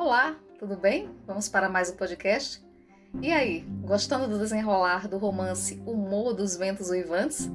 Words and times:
Olá, 0.00 0.36
tudo 0.60 0.76
bem? 0.76 1.10
Vamos 1.26 1.48
para 1.48 1.68
mais 1.68 1.90
um 1.90 1.96
podcast? 1.96 2.64
E 3.20 3.32
aí, 3.32 3.66
gostando 3.82 4.28
do 4.28 4.38
desenrolar 4.38 5.08
do 5.08 5.18
romance 5.18 5.74
Morro 5.74 6.32
dos 6.32 6.56
Ventos 6.56 6.88
Uivantes? 6.90 7.50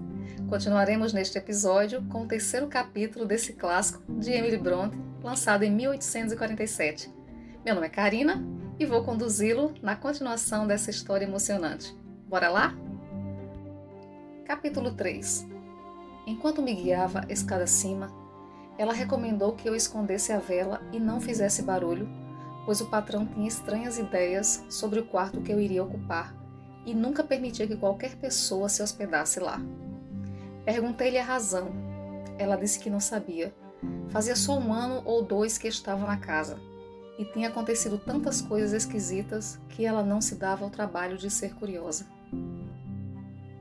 Continuaremos 0.50 1.14
neste 1.14 1.38
episódio 1.38 2.04
com 2.10 2.24
o 2.24 2.28
terceiro 2.28 2.68
capítulo 2.68 3.26
desse 3.26 3.54
clássico 3.54 4.04
de 4.12 4.34
Emily 4.34 4.58
Bronte, 4.58 4.98
lançado 5.24 5.64
em 5.64 5.72
1847. 5.72 7.10
Meu 7.64 7.76
nome 7.76 7.88
é 7.88 7.90
Karina 7.90 8.44
e 8.78 8.86
vou 8.86 9.06
conduzi-lo 9.06 9.74
na 9.82 9.96
continuação 9.96 10.68
dessa 10.68 10.90
história 10.90 11.24
emocionante. 11.24 11.96
Bora 12.28 12.50
lá? 12.50 12.76
Capítulo 14.44 14.92
3 14.92 15.48
Enquanto 16.28 16.62
me 16.62 16.76
guiava 16.76 17.26
escada 17.30 17.64
acima, 17.64 18.12
ela 18.78 18.92
recomendou 18.92 19.54
que 19.54 19.70
eu 19.70 19.74
escondesse 19.74 20.34
a 20.34 20.40
vela 20.40 20.82
e 20.92 21.00
não 21.00 21.22
fizesse 21.22 21.62
barulho 21.62 22.22
pois 22.66 22.82
o 22.82 22.86
patrão 22.86 23.26
tinha 23.26 23.48
estranhas 23.48 23.98
ideias 23.98 24.64
sobre 24.70 25.00
o 25.00 25.06
quarto 25.06 25.42
que 25.42 25.52
eu 25.52 25.60
iria 25.60 25.84
ocupar 25.84 26.36
e 26.86 26.94
nunca 26.94 27.24
permitia 27.24 27.68
que 27.68 27.76
qualquer 27.76 28.16
pessoa 28.16 28.70
se 28.70 28.82
hospedasse 28.82 29.40
lá. 29.40 29.60
Perguntei-lhe 30.66 31.18
a 31.18 31.24
razão. 31.24 31.72
Ela 32.38 32.56
disse 32.56 32.80
que 32.80 32.90
não 32.90 33.00
sabia. 33.00 33.54
Fazia 34.10 34.36
só 34.36 34.58
um 34.58 34.74
ano 34.74 35.02
ou 35.06 35.24
dois 35.24 35.58
que 35.58 35.68
estava 35.68 36.06
na 36.06 36.18
casa 36.18 36.58
e 37.18 37.26
tinha 37.26 37.50
acontecido 37.50 37.98
tantas 37.98 38.42
coisas 38.42 38.74
esquisitas 38.74 39.60
que 39.70 39.86
ela 39.86 40.04
não 40.04 40.20
se 40.20 40.36
dava 40.36 40.64
ao 40.64 40.72
trabalho 40.72 41.18
de 41.18 41.30
ser 41.30 41.54
curiosa. 41.56 42.08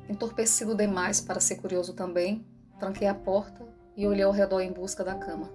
Entorpecido 0.09 0.75
demais 0.75 1.20
para 1.20 1.41
ser 1.41 1.56
curioso 1.56 1.92
também, 1.92 2.47
tranquei 2.78 3.06
a 3.06 3.14
porta 3.14 3.66
e 3.97 4.06
olhei 4.06 4.25
ao 4.25 4.33
redor 4.33 4.61
em 4.61 4.73
busca 4.73 5.05
da 5.05 5.14
cama. 5.14 5.50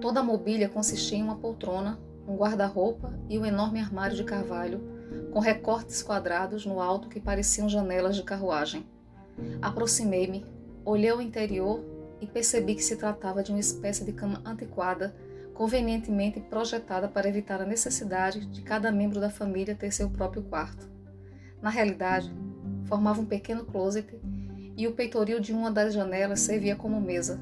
Toda 0.00 0.20
a 0.20 0.22
mobília 0.22 0.68
consistia 0.68 1.18
em 1.18 1.22
uma 1.22 1.36
poltrona 1.36 1.98
um 2.28 2.36
guarda-roupa 2.36 3.18
e 3.28 3.38
um 3.38 3.46
enorme 3.46 3.80
armário 3.80 4.14
de 4.14 4.22
carvalho, 4.22 4.80
com 5.32 5.40
recortes 5.40 6.02
quadrados 6.02 6.66
no 6.66 6.80
alto 6.80 7.08
que 7.08 7.18
pareciam 7.18 7.68
janelas 7.68 8.14
de 8.14 8.22
carruagem. 8.22 8.86
Aproximei-me, 9.62 10.44
olhei 10.84 11.12
o 11.12 11.22
interior 11.22 11.82
e 12.20 12.26
percebi 12.26 12.74
que 12.74 12.82
se 12.82 12.96
tratava 12.96 13.42
de 13.42 13.50
uma 13.50 13.60
espécie 13.60 14.04
de 14.04 14.12
cama 14.12 14.42
antiquada, 14.44 15.14
convenientemente 15.54 16.38
projetada 16.38 17.08
para 17.08 17.28
evitar 17.28 17.60
a 17.60 17.66
necessidade 17.66 18.46
de 18.46 18.62
cada 18.62 18.92
membro 18.92 19.20
da 19.20 19.30
família 19.30 19.74
ter 19.74 19.90
seu 19.90 20.10
próprio 20.10 20.42
quarto. 20.42 20.88
Na 21.62 21.70
realidade, 21.70 22.32
formava 22.84 23.20
um 23.20 23.26
pequeno 23.26 23.64
closet 23.64 24.20
e 24.76 24.86
o 24.86 24.92
peitoril 24.92 25.40
de 25.40 25.52
uma 25.52 25.70
das 25.70 25.94
janelas 25.94 26.40
servia 26.40 26.76
como 26.76 27.00
mesa. 27.00 27.40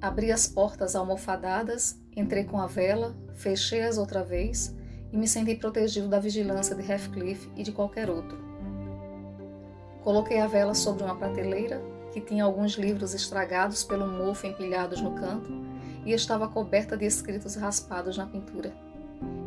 Abri 0.00 0.32
as 0.32 0.46
portas 0.46 0.96
almofadadas, 0.96 1.99
entrei 2.16 2.44
com 2.44 2.58
a 2.60 2.66
vela, 2.66 3.14
Fechei-as 3.40 3.96
outra 3.96 4.22
vez 4.22 4.76
e 5.10 5.16
me 5.16 5.26
senti 5.26 5.54
protegido 5.54 6.08
da 6.08 6.20
vigilância 6.20 6.76
de 6.76 6.82
Heathcliff 6.82 7.50
e 7.56 7.62
de 7.62 7.72
qualquer 7.72 8.10
outro. 8.10 8.38
Coloquei 10.04 10.38
a 10.40 10.46
vela 10.46 10.74
sobre 10.74 11.04
uma 11.04 11.16
prateleira 11.16 11.80
que 12.12 12.20
tinha 12.20 12.44
alguns 12.44 12.72
livros 12.72 13.14
estragados 13.14 13.82
pelo 13.82 14.06
mofo 14.06 14.46
empilhados 14.46 15.00
no 15.00 15.14
canto 15.14 15.50
e 16.04 16.12
estava 16.12 16.48
coberta 16.48 16.98
de 16.98 17.06
escritos 17.06 17.54
raspados 17.54 18.18
na 18.18 18.26
pintura. 18.26 18.74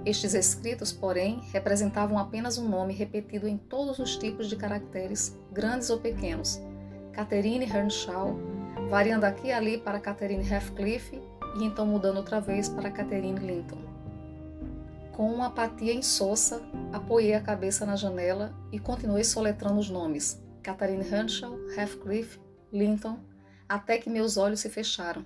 Estes 0.04 0.34
escritos, 0.34 0.92
porém, 0.92 1.40
representavam 1.54 2.18
apenas 2.18 2.58
um 2.58 2.68
nome 2.68 2.96
repetido 2.96 3.48
em 3.48 3.58
todos 3.58 4.00
os 4.00 4.18
tipos 4.18 4.50
de 4.50 4.56
caracteres, 4.56 5.38
grandes 5.52 5.92
ou 5.92 6.00
pequenos: 6.00 6.60
Catherine 7.12 7.66
Earnshaw, 7.66 8.36
variando 8.90 9.26
aqui 9.26 9.50
e 9.50 9.52
ali 9.52 9.78
para 9.78 10.00
Catherine 10.00 10.48
Heathcliff 10.48 11.22
e 11.56 11.64
então 11.64 11.86
mudando 11.86 12.18
outra 12.18 12.40
vez 12.40 12.68
para 12.68 12.92
Catherine 12.92 13.40
Linton. 13.40 13.78
Com 15.12 15.32
uma 15.32 15.48
apatia 15.48 15.94
insossa, 15.94 16.62
apoiei 16.92 17.36
a 17.36 17.42
cabeça 17.42 17.86
na 17.86 17.96
janela 17.96 18.54
e 18.72 18.80
continuei 18.80 19.24
soletrando 19.24 19.80
os 19.80 19.90
nomes: 19.90 20.42
Catherine 20.64 21.08
Hanshaw, 21.08 21.56
Heathcliff, 21.78 22.40
Linton, 22.72 23.20
até 23.70 23.98
que 23.98 24.10
meus 24.10 24.38
olhos 24.38 24.62
se 24.62 24.70
fecharam. 24.70 25.26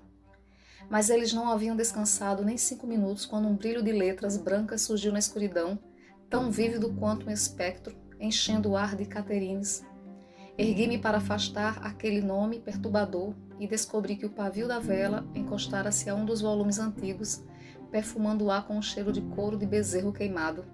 Mas 0.89 1.09
eles 1.09 1.33
não 1.33 1.49
haviam 1.49 1.75
descansado 1.75 2.43
nem 2.43 2.57
cinco 2.57 2.85
minutos 2.85 3.25
quando 3.25 3.47
um 3.47 3.55
brilho 3.55 3.81
de 3.81 3.91
letras 3.91 4.37
brancas 4.37 4.81
surgiu 4.81 5.11
na 5.11 5.19
escuridão, 5.19 5.79
tão 6.29 6.51
vívido 6.51 6.93
quanto 6.93 7.27
um 7.27 7.31
espectro, 7.31 7.95
enchendo 8.19 8.71
o 8.71 8.77
ar 8.77 8.95
de 8.95 9.05
Caterines. 9.05 9.85
Ergui-me 10.57 10.97
para 10.97 11.17
afastar 11.17 11.85
aquele 11.85 12.21
nome 12.21 12.59
perturbador 12.59 13.33
e 13.59 13.67
descobri 13.67 14.15
que 14.15 14.25
o 14.25 14.29
pavio 14.29 14.67
da 14.67 14.79
vela 14.79 15.25
encostara-se 15.33 16.09
a 16.09 16.15
um 16.15 16.25
dos 16.25 16.41
volumes 16.41 16.79
antigos, 16.79 17.43
perfumando 17.91 18.45
o 18.45 18.51
ar 18.51 18.67
com 18.67 18.77
um 18.77 18.81
cheiro 18.81 19.11
de 19.11 19.21
couro 19.21 19.57
de 19.57 19.65
bezerro 19.65 20.11
queimado. 20.11 20.65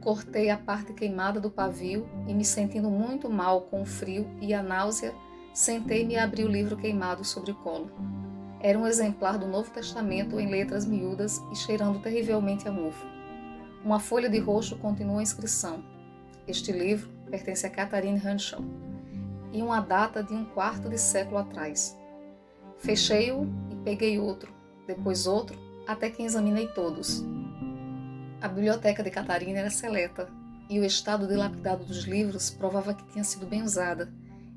Cortei 0.00 0.50
a 0.50 0.58
parte 0.58 0.92
queimada 0.92 1.40
do 1.40 1.50
pavio 1.50 2.06
e, 2.28 2.34
me 2.34 2.44
sentindo 2.44 2.90
muito 2.90 3.30
mal 3.30 3.62
com 3.62 3.82
o 3.82 3.86
frio 3.86 4.26
e 4.40 4.52
a 4.52 4.62
náusea, 4.62 5.14
sentei-me 5.52 6.14
e 6.14 6.18
abri 6.18 6.44
o 6.44 6.48
livro 6.48 6.76
queimado 6.76 7.24
sobre 7.24 7.52
o 7.52 7.54
colo. 7.54 7.90
Era 8.60 8.78
um 8.78 8.86
exemplar 8.86 9.38
do 9.38 9.46
Novo 9.46 9.70
Testamento 9.70 10.38
em 10.40 10.48
letras 10.48 10.86
miúdas 10.86 11.40
e 11.52 11.56
cheirando 11.56 12.00
terrivelmente 12.00 12.68
a 12.68 12.72
mofo. 12.72 13.06
Uma 13.84 14.00
folha 14.00 14.28
de 14.28 14.38
roxo 14.38 14.76
continua 14.78 15.20
a 15.20 15.22
inscrição. 15.22 15.84
Este 16.46 16.72
livro 16.72 17.10
pertence 17.30 17.66
a 17.66 17.70
Catherine 17.70 18.20
Hanshaw 18.24 18.62
e 19.54 19.62
uma 19.62 19.80
data 19.80 20.22
de 20.22 20.34
um 20.34 20.44
quarto 20.44 20.88
de 20.88 20.98
século 20.98 21.38
atrás. 21.38 21.96
Fechei-o 22.76 23.46
e 23.70 23.76
peguei 23.76 24.18
outro, 24.18 24.52
depois 24.84 25.28
outro, 25.28 25.56
até 25.86 26.10
que 26.10 26.24
examinei 26.24 26.66
todos. 26.68 27.24
A 28.40 28.48
biblioteca 28.48 29.02
de 29.02 29.10
Catarina 29.10 29.60
era 29.60 29.70
seleta 29.70 30.28
e 30.68 30.80
o 30.80 30.84
estado 30.84 31.28
dilapidado 31.28 31.84
dos 31.84 32.04
livros 32.04 32.50
provava 32.50 32.94
que 32.94 33.06
tinha 33.12 33.22
sido 33.22 33.46
bem 33.46 33.62
usada, 33.62 34.12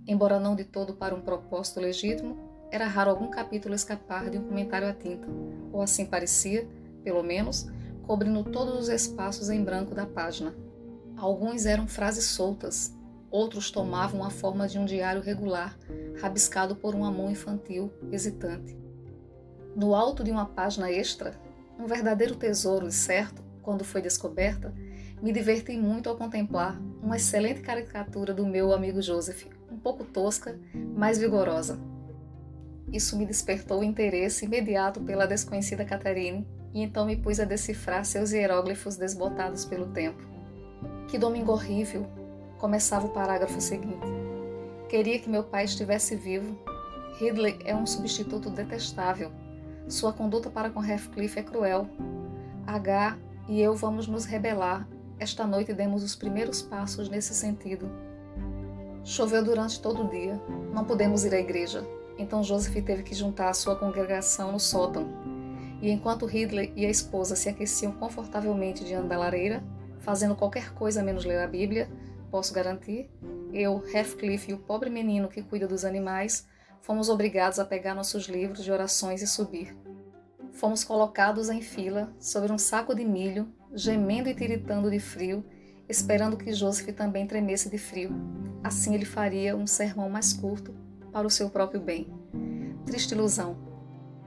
embora 0.08 0.40
não 0.40 0.56
de 0.56 0.64
todo 0.64 0.96
para 0.96 1.14
um 1.14 1.22
propósito 1.22 1.80
legítimo, 1.80 2.36
era 2.72 2.88
raro 2.88 3.12
algum 3.12 3.30
capítulo 3.30 3.76
escapar 3.76 4.30
de 4.30 4.40
um 4.40 4.44
comentário 4.44 4.90
à 4.90 4.94
tinta, 4.94 5.28
ou 5.72 5.82
assim 5.82 6.06
parecia, 6.06 6.68
pelo 7.04 7.22
menos, 7.22 7.70
cobrindo 8.04 8.44
todos 8.44 8.80
os 8.80 8.90
espaços 8.90 9.50
em 9.50 9.64
branco 9.64 9.94
da 9.94 10.06
página. 10.06 10.56
Alguns 11.16 11.66
eram 11.66 11.88
frases 11.88 12.26
soltas, 12.26 12.97
Outros 13.30 13.70
tomavam 13.70 14.24
a 14.24 14.30
forma 14.30 14.68
de 14.68 14.80
um 14.80 14.86
diário 14.86 15.22
regular, 15.22 15.78
rabiscado 16.20 16.76
por 16.76 16.96
uma 16.96 17.12
mão 17.12 17.30
infantil, 17.30 17.92
hesitante. 18.12 18.78
No 19.76 19.94
alto 19.94 20.24
de 20.24 20.32
uma 20.32 20.46
página 20.46 20.92
extra, 20.92 21.40
um 21.78 21.86
verdadeiro 21.86 22.36
tesouro, 22.36 22.88
e 22.88 22.92
certo, 22.92 23.44
quando 23.62 23.84
foi 23.84 24.02
descoberta, 24.02 24.74
me 25.22 25.32
diverti 25.32 25.76
muito 25.78 26.10
ao 26.10 26.16
contemplar 26.16 26.80
uma 27.02 27.18
excelente 27.18 27.62
caricatura 27.62 28.34
do 28.34 28.46
meu 28.46 28.74
amigo 28.74 29.02
Joseph, 29.02 29.46
um 29.72 29.78
pouco 29.78 30.06
tosca, 30.06 30.58
mas 30.96 31.18
vigorosa. 31.18 31.80
Isso 32.92 33.18
me 33.18 33.26
despertou 33.26 33.82
o 33.82 33.84
interesse 33.84 34.46
imediato 34.46 35.02
pela 35.02 35.28
desconhecida 35.28 35.84
Catherine 35.84 36.48
e 36.74 36.82
então 36.82 37.06
me 37.06 37.18
pus 37.18 37.40
a 37.40 37.46
decifrar 37.46 38.06
seus 38.06 38.32
hieróglifos 38.32 38.96
desbotados 38.96 39.66
pelo 39.66 39.88
tempo. 39.88 40.26
Que 41.10 41.18
domingo 41.18 41.52
horrível! 41.52 42.08
Começava 42.58 43.06
o 43.06 43.10
parágrafo 43.10 43.60
seguinte. 43.62 44.08
Queria 44.90 45.20
que 45.20 45.30
meu 45.30 45.44
pai 45.44 45.66
estivesse 45.66 46.16
vivo. 46.16 46.58
Ridley 47.20 47.60
é 47.66 47.76
um 47.76 47.86
substituto 47.86 48.50
detestável. 48.50 49.32
Sua 49.88 50.14
conduta 50.14 50.50
para 50.50 50.70
com 50.70 50.84
Heathcliff 50.84 51.40
é 51.40 51.44
cruel. 51.44 51.88
H 52.66 53.18
e 53.48 53.62
eu 53.62 53.76
vamos 53.76 54.08
nos 54.08 54.26
rebelar. 54.26 54.88
Esta 55.20 55.48
noite 55.48 55.74
demos 55.74 56.04
os 56.04 56.16
primeiros 56.16 56.62
passos 56.62 57.10
nesse 57.10 57.34
sentido. 57.34 57.90
Choveu 59.04 59.44
durante 59.44 59.82
todo 59.82 60.04
o 60.04 60.10
dia. 60.10 60.40
Não 60.74 60.84
pudemos 60.84 61.26
ir 61.26 61.34
à 61.34 61.40
igreja. 61.40 61.86
Então 62.18 62.44
Joseph 62.44 62.84
teve 62.84 63.04
que 63.04 63.16
juntar 63.16 63.50
a 63.50 63.54
sua 63.54 63.76
congregação 63.76 64.52
no 64.52 64.60
sótão. 64.60 65.08
E 65.82 65.90
enquanto 65.90 66.26
Ridley 66.26 66.74
e 66.76 66.86
a 66.86 66.90
esposa 66.90 67.36
se 67.36 67.50
aqueciam 67.50 67.92
confortavelmente 67.94 68.84
diante 68.84 69.08
da 69.08 69.18
lareira, 69.18 69.64
fazendo 70.00 70.36
qualquer 70.36 70.74
coisa 70.74 71.04
menos 71.04 71.26
ler 71.26 71.40
a 71.40 71.48
Bíblia, 71.48 71.90
Posso 72.30 72.54
garantir, 72.54 73.10
eu, 73.54 73.84
Heathcliff 73.88 74.52
e 74.52 74.54
o 74.54 74.60
pobre 74.60 74.90
menino 74.90 75.30
que 75.30 75.42
cuida 75.42 75.68
dos 75.68 75.86
animais, 75.86 76.46
fomos 76.82 77.10
obrigados 77.10 77.60
a 77.60 77.66
pegar 77.66 77.96
nossos 77.96 78.28
livros 78.28 78.64
de 78.64 78.72
orações 78.72 79.22
e 79.22 79.28
subir. 79.28 79.76
Fomos 80.52 80.84
colocados 80.84 81.50
em 81.50 81.62
fila 81.62 82.14
sobre 82.20 82.52
um 82.52 82.58
saco 82.58 82.94
de 82.96 83.06
milho, 83.06 83.48
gemendo 83.74 84.28
e 84.28 84.34
tiritando 84.34 84.90
de 84.90 85.00
frio, 85.00 85.46
esperando 85.88 86.38
que 86.38 86.52
Joseph 86.52 86.94
também 86.96 87.28
tremesse 87.28 87.70
de 87.70 87.78
frio. 87.78 88.12
Assim 88.64 88.94
ele 88.94 89.06
faria 89.06 89.56
um 89.56 89.68
sermão 89.68 90.10
mais 90.10 90.34
curto 90.34 90.76
para 91.12 91.28
o 91.28 91.30
seu 91.30 91.50
próprio 91.50 91.80
bem. 91.80 92.14
Triste 92.86 93.14
ilusão. 93.14 93.58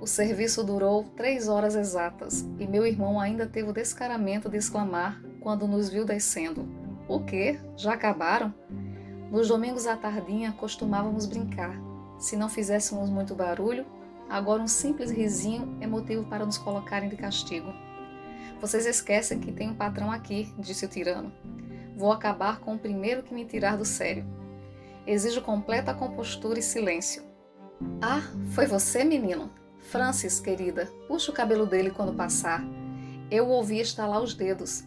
O 0.01 0.07
serviço 0.07 0.65
durou 0.65 1.05
três 1.05 1.49
horas 1.49 1.75
exatas 1.75 2.49
e 2.59 2.67
meu 2.67 2.87
irmão 2.87 3.21
ainda 3.21 3.47
teve 3.47 3.69
o 3.69 3.73
descaramento 3.73 4.49
de 4.49 4.57
exclamar 4.57 5.21
quando 5.41 5.69
nos 5.69 5.91
viu 5.91 6.07
descendo. 6.07 6.80
O 7.11 7.19
quê? 7.19 7.59
Já 7.77 7.95
acabaram? 7.95 8.55
Nos 9.33 9.49
domingos 9.49 9.85
à 9.89 9.97
tardinha 9.97 10.53
costumávamos 10.53 11.27
brincar. 11.27 11.77
Se 12.21 12.37
não 12.37 12.49
fizéssemos 12.49 13.11
muito 13.11 13.35
barulho, 13.35 13.85
agora 14.29 14.63
um 14.63 14.69
simples 14.69 15.11
risinho 15.11 15.77
é 15.81 15.89
motivo 15.89 16.25
para 16.27 16.47
nos 16.47 16.57
colocarem 16.57 17.09
de 17.09 17.17
castigo. 17.17 17.75
Vocês 18.61 18.87
esquecem 18.87 19.41
que 19.41 19.51
tem 19.51 19.71
um 19.71 19.75
patrão 19.75 20.13
aqui, 20.13 20.55
disse 20.57 20.85
o 20.85 20.89
tirano. 20.89 21.33
Vou 21.97 22.13
acabar 22.13 22.61
com 22.61 22.77
o 22.77 22.79
primeiro 22.79 23.25
que 23.25 23.35
me 23.35 23.45
tirar 23.45 23.77
do 23.77 23.85
sério. 23.85 24.25
Exijo 25.05 25.43
completa 25.43 25.93
compostura 25.93 26.61
e 26.61 26.63
silêncio. 26.63 27.25
Ah, 28.01 28.23
foi 28.53 28.69
você, 28.69 29.03
menino? 29.03 29.51
Francis, 29.81 30.39
querida, 30.39 30.89
puxa 31.09 31.33
o 31.33 31.35
cabelo 31.35 31.67
dele 31.67 31.91
quando 31.91 32.15
passar. 32.15 32.63
Eu 33.29 33.49
ouvi 33.49 33.81
estalar 33.81 34.23
os 34.23 34.33
dedos. 34.33 34.85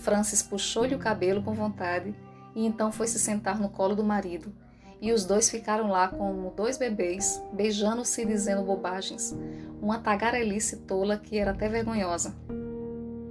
Francis 0.00 0.42
puxou-lhe 0.42 0.94
o 0.94 0.98
cabelo 0.98 1.42
com 1.42 1.52
vontade 1.52 2.14
e 2.54 2.66
então 2.66 2.90
foi 2.90 3.06
se 3.06 3.18
sentar 3.18 3.60
no 3.60 3.68
colo 3.68 3.94
do 3.94 4.02
marido. 4.02 4.52
E 5.00 5.12
os 5.12 5.24
dois 5.24 5.48
ficaram 5.48 5.88
lá 5.88 6.08
como 6.08 6.52
dois 6.56 6.76
bebês, 6.76 7.42
beijando-se 7.52 8.22
e 8.22 8.26
dizendo 8.26 8.62
bobagens, 8.62 9.34
uma 9.80 9.98
tagarelice 9.98 10.78
tola 10.78 11.16
que 11.16 11.38
era 11.38 11.52
até 11.52 11.68
vergonhosa. 11.68 12.34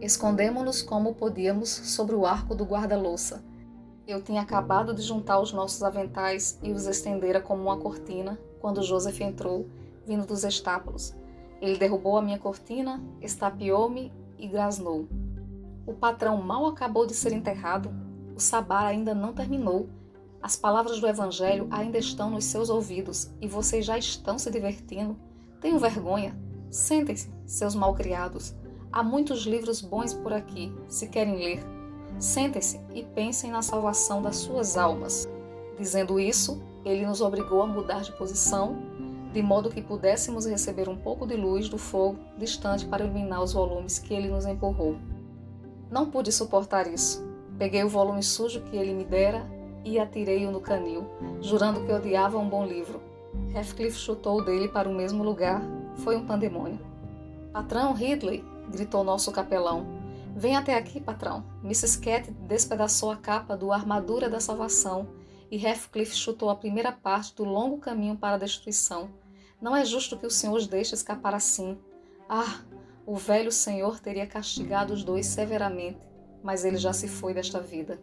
Escondemo-nos 0.01 0.81
como 0.81 1.13
podíamos 1.13 1.69
sobre 1.69 2.15
o 2.15 2.25
arco 2.25 2.55
do 2.55 2.65
guarda-louça. 2.65 3.43
Eu 4.07 4.21
tinha 4.21 4.41
acabado 4.41 4.93
de 4.93 5.01
juntar 5.01 5.39
os 5.39 5.51
nossos 5.51 5.83
aventais 5.83 6.57
e 6.63 6.71
os 6.71 6.87
estendera 6.87 7.41
como 7.41 7.63
uma 7.63 7.77
cortina 7.77 8.39
quando 8.59 8.81
Joseph 8.81 9.21
entrou, 9.21 9.67
vindo 10.07 10.25
dos 10.25 10.43
estábulos. 10.43 11.15
Ele 11.61 11.77
derrubou 11.77 12.17
a 12.17 12.21
minha 12.21 12.39
cortina, 12.39 13.03
estapeou-me 13.21 14.11
e 14.37 14.47
grasnou. 14.47 15.07
O 15.89 15.93
patrão 15.95 16.39
mal 16.39 16.67
acabou 16.67 17.07
de 17.07 17.15
ser 17.15 17.33
enterrado, 17.33 17.89
o 18.35 18.39
sabá 18.39 18.81
ainda 18.81 19.15
não 19.15 19.33
terminou, 19.33 19.89
as 20.39 20.55
palavras 20.55 20.99
do 20.99 21.07
Evangelho 21.07 21.67
ainda 21.71 21.97
estão 21.97 22.29
nos 22.29 22.45
seus 22.45 22.69
ouvidos 22.69 23.31
e 23.41 23.47
vocês 23.47 23.87
já 23.87 23.97
estão 23.97 24.37
se 24.37 24.51
divertindo. 24.51 25.17
Tenham 25.59 25.79
vergonha. 25.79 26.39
Sentem-se, 26.69 27.33
seus 27.43 27.73
malcriados. 27.73 28.53
Há 28.91 29.01
muitos 29.01 29.47
livros 29.47 29.81
bons 29.81 30.13
por 30.13 30.31
aqui, 30.31 30.71
se 30.87 31.07
querem 31.07 31.37
ler. 31.37 31.63
Sentem-se 32.19 32.79
e 32.93 33.01
pensem 33.01 33.49
na 33.49 33.63
salvação 33.63 34.21
das 34.21 34.35
suas 34.35 34.77
almas. 34.77 35.27
Dizendo 35.75 36.19
isso, 36.19 36.61
ele 36.85 37.03
nos 37.03 37.19
obrigou 37.19 37.63
a 37.63 37.67
mudar 37.67 38.03
de 38.03 38.11
posição, 38.11 38.77
de 39.33 39.41
modo 39.41 39.71
que 39.71 39.81
pudéssemos 39.81 40.45
receber 40.45 40.87
um 40.87 40.97
pouco 40.97 41.25
de 41.25 41.35
luz 41.35 41.67
do 41.67 41.79
fogo 41.79 42.19
distante 42.37 42.85
para 42.85 43.03
iluminar 43.03 43.41
os 43.41 43.53
volumes 43.53 43.97
que 43.97 44.13
ele 44.13 44.27
nos 44.27 44.45
empurrou. 44.45 44.95
Não 45.91 46.09
pude 46.09 46.31
suportar 46.31 46.87
isso. 46.87 47.27
Peguei 47.57 47.83
o 47.83 47.89
volume 47.89 48.23
sujo 48.23 48.61
que 48.61 48.77
ele 48.77 48.93
me 48.93 49.03
dera 49.03 49.45
e 49.83 49.99
atirei-o 49.99 50.51
no 50.51 50.61
canil, 50.61 51.05
jurando 51.41 51.85
que 51.85 51.91
odiava 51.91 52.37
um 52.37 52.47
bom 52.47 52.65
livro. 52.65 53.01
Heathcliff 53.53 53.97
chutou 53.97 54.43
dele 54.43 54.67
para 54.67 54.89
o 54.89 54.93
mesmo 54.93 55.23
lugar. 55.23 55.61
Foi 55.97 56.15
um 56.15 56.25
pandemônio. 56.25 56.79
Patrão 57.51 57.93
Ridley! 57.93 58.43
gritou 58.69 59.03
nosso 59.03 59.31
capelão. 59.31 59.85
Vem 60.35 60.55
até 60.55 60.75
aqui, 60.75 61.01
patrão. 61.01 61.43
Mrs. 61.63 61.99
Cat 61.99 62.31
despedaçou 62.47 63.11
a 63.11 63.17
capa 63.17 63.57
do 63.57 63.71
Armadura 63.71 64.29
da 64.29 64.39
Salvação 64.39 65.07
e 65.51 65.65
Heathcliff 65.65 66.15
chutou 66.15 66.49
a 66.49 66.55
primeira 66.55 66.91
parte 66.91 67.35
do 67.35 67.43
longo 67.43 67.79
caminho 67.79 68.15
para 68.15 68.35
a 68.35 68.39
destruição. 68.39 69.09
Não 69.59 69.75
é 69.75 69.83
justo 69.83 70.17
que 70.17 70.25
o 70.25 70.31
senhor 70.31 70.55
os 70.55 70.67
deixe 70.67 70.93
escapar 70.93 71.33
assim. 71.33 71.77
Ah, 72.29 72.61
o 73.09 73.15
velho 73.15 73.51
senhor 73.51 73.99
teria 73.99 74.27
castigado 74.27 74.93
os 74.93 75.03
dois 75.03 75.25
severamente, 75.25 75.97
mas 76.43 76.63
ele 76.63 76.77
já 76.77 76.93
se 76.93 77.07
foi 77.07 77.33
desta 77.33 77.59
vida. 77.59 77.99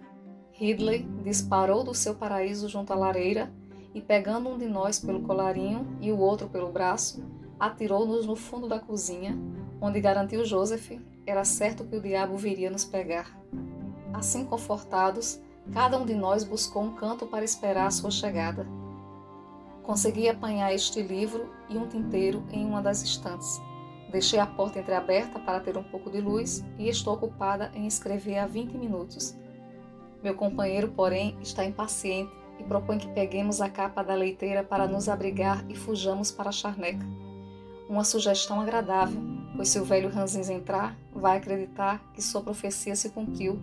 Ridley 0.51 1.09
disparou 1.23 1.85
do 1.85 1.95
seu 1.95 2.17
paraíso 2.17 2.69
junto 2.69 2.93
à 2.93 2.97
lareira 2.97 3.49
e, 3.95 4.01
pegando 4.01 4.49
um 4.49 4.59
de 4.59 4.67
nós 4.67 4.99
pelo 4.99 5.23
colarinho 5.23 5.87
e 6.01 6.11
o 6.11 6.19
outro 6.19 6.49
pelo 6.49 6.73
braço, 6.73 7.23
atirou-nos 7.57 8.27
no 8.27 8.35
fundo 8.35 8.67
da 8.67 8.81
cozinha, 8.81 9.39
onde 9.81 10.01
garantiu 10.01 10.45
Joseph 10.45 10.99
era 11.25 11.45
certo 11.45 11.85
que 11.85 11.95
o 11.95 12.03
diabo 12.03 12.37
viria 12.37 12.69
nos 12.69 12.85
pegar. 12.85 13.39
Assim 14.13 14.45
confortados, 14.45 15.41
cada 15.73 15.97
um 16.01 16.05
de 16.05 16.17
nós 16.17 16.43
buscou 16.43 16.83
um 16.83 16.97
canto 16.97 17.29
para 17.29 17.45
esperar 17.45 17.87
a 17.87 17.93
sua 17.93 18.11
chegada. 18.11 18.67
Consegui 19.85 20.29
apanhar 20.29 20.75
este 20.75 21.01
livro 21.01 21.49
e 21.69 21.79
um 21.79 21.87
tinteiro 21.87 22.43
em 22.51 22.67
uma 22.67 22.83
das 22.83 23.03
estantes. 23.03 23.61
Deixei 24.11 24.39
a 24.39 24.47
porta 24.47 24.79
entreaberta 24.79 25.39
para 25.39 25.61
ter 25.61 25.77
um 25.77 25.83
pouco 25.83 26.11
de 26.11 26.21
luz 26.21 26.65
e 26.79 26.89
estou 26.89 27.15
ocupada 27.15 27.71
em 27.75 27.87
escrever 27.87 28.39
há 28.39 28.47
20 28.47 28.77
minutos. 28.77 29.37
Meu 30.23 30.35
companheiro, 30.35 30.89
porém, 30.89 31.37
está 31.41 31.65
impaciente 31.65 32.33
e 32.59 32.65
propõe 32.65 32.99
que 32.99 33.09
peguemos 33.09 33.61
a 33.61 33.69
capa 33.69 34.03
da 34.03 34.15
leiteira 34.15 34.63
para 34.63 34.87
nos 34.87 35.09
abrigar 35.09 35.65
e 35.69 35.77
fujamos 35.77 36.31
para 36.31 36.49
a 36.49 36.53
charneca. 36.53 37.07
Uma 37.89 38.05
sugestão 38.05 38.61
agradável, 38.61 39.21
pois 39.55 39.69
se 39.69 39.79
o 39.79 39.85
velho 39.85 40.09
Ranzins 40.09 40.49
entrar, 40.49 40.97
vai 41.13 41.37
acreditar 41.37 42.03
que 42.13 42.23
sua 42.23 42.43
profecia 42.43 42.97
se 42.97 43.11
cumpriu 43.11 43.61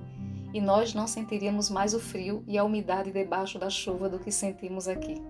e 0.54 0.62
nós 0.62 0.94
não 0.94 1.08
sentiríamos 1.08 1.70
mais 1.70 1.94
o 1.94 2.00
frio 2.00 2.44
e 2.48 2.58
a 2.58 2.64
umidade 2.64 3.12
debaixo 3.12 3.58
da 3.58 3.70
chuva 3.70 4.08
do 4.08 4.20
que 4.20 4.32
sentimos 4.32 4.88
aqui. 4.88 5.22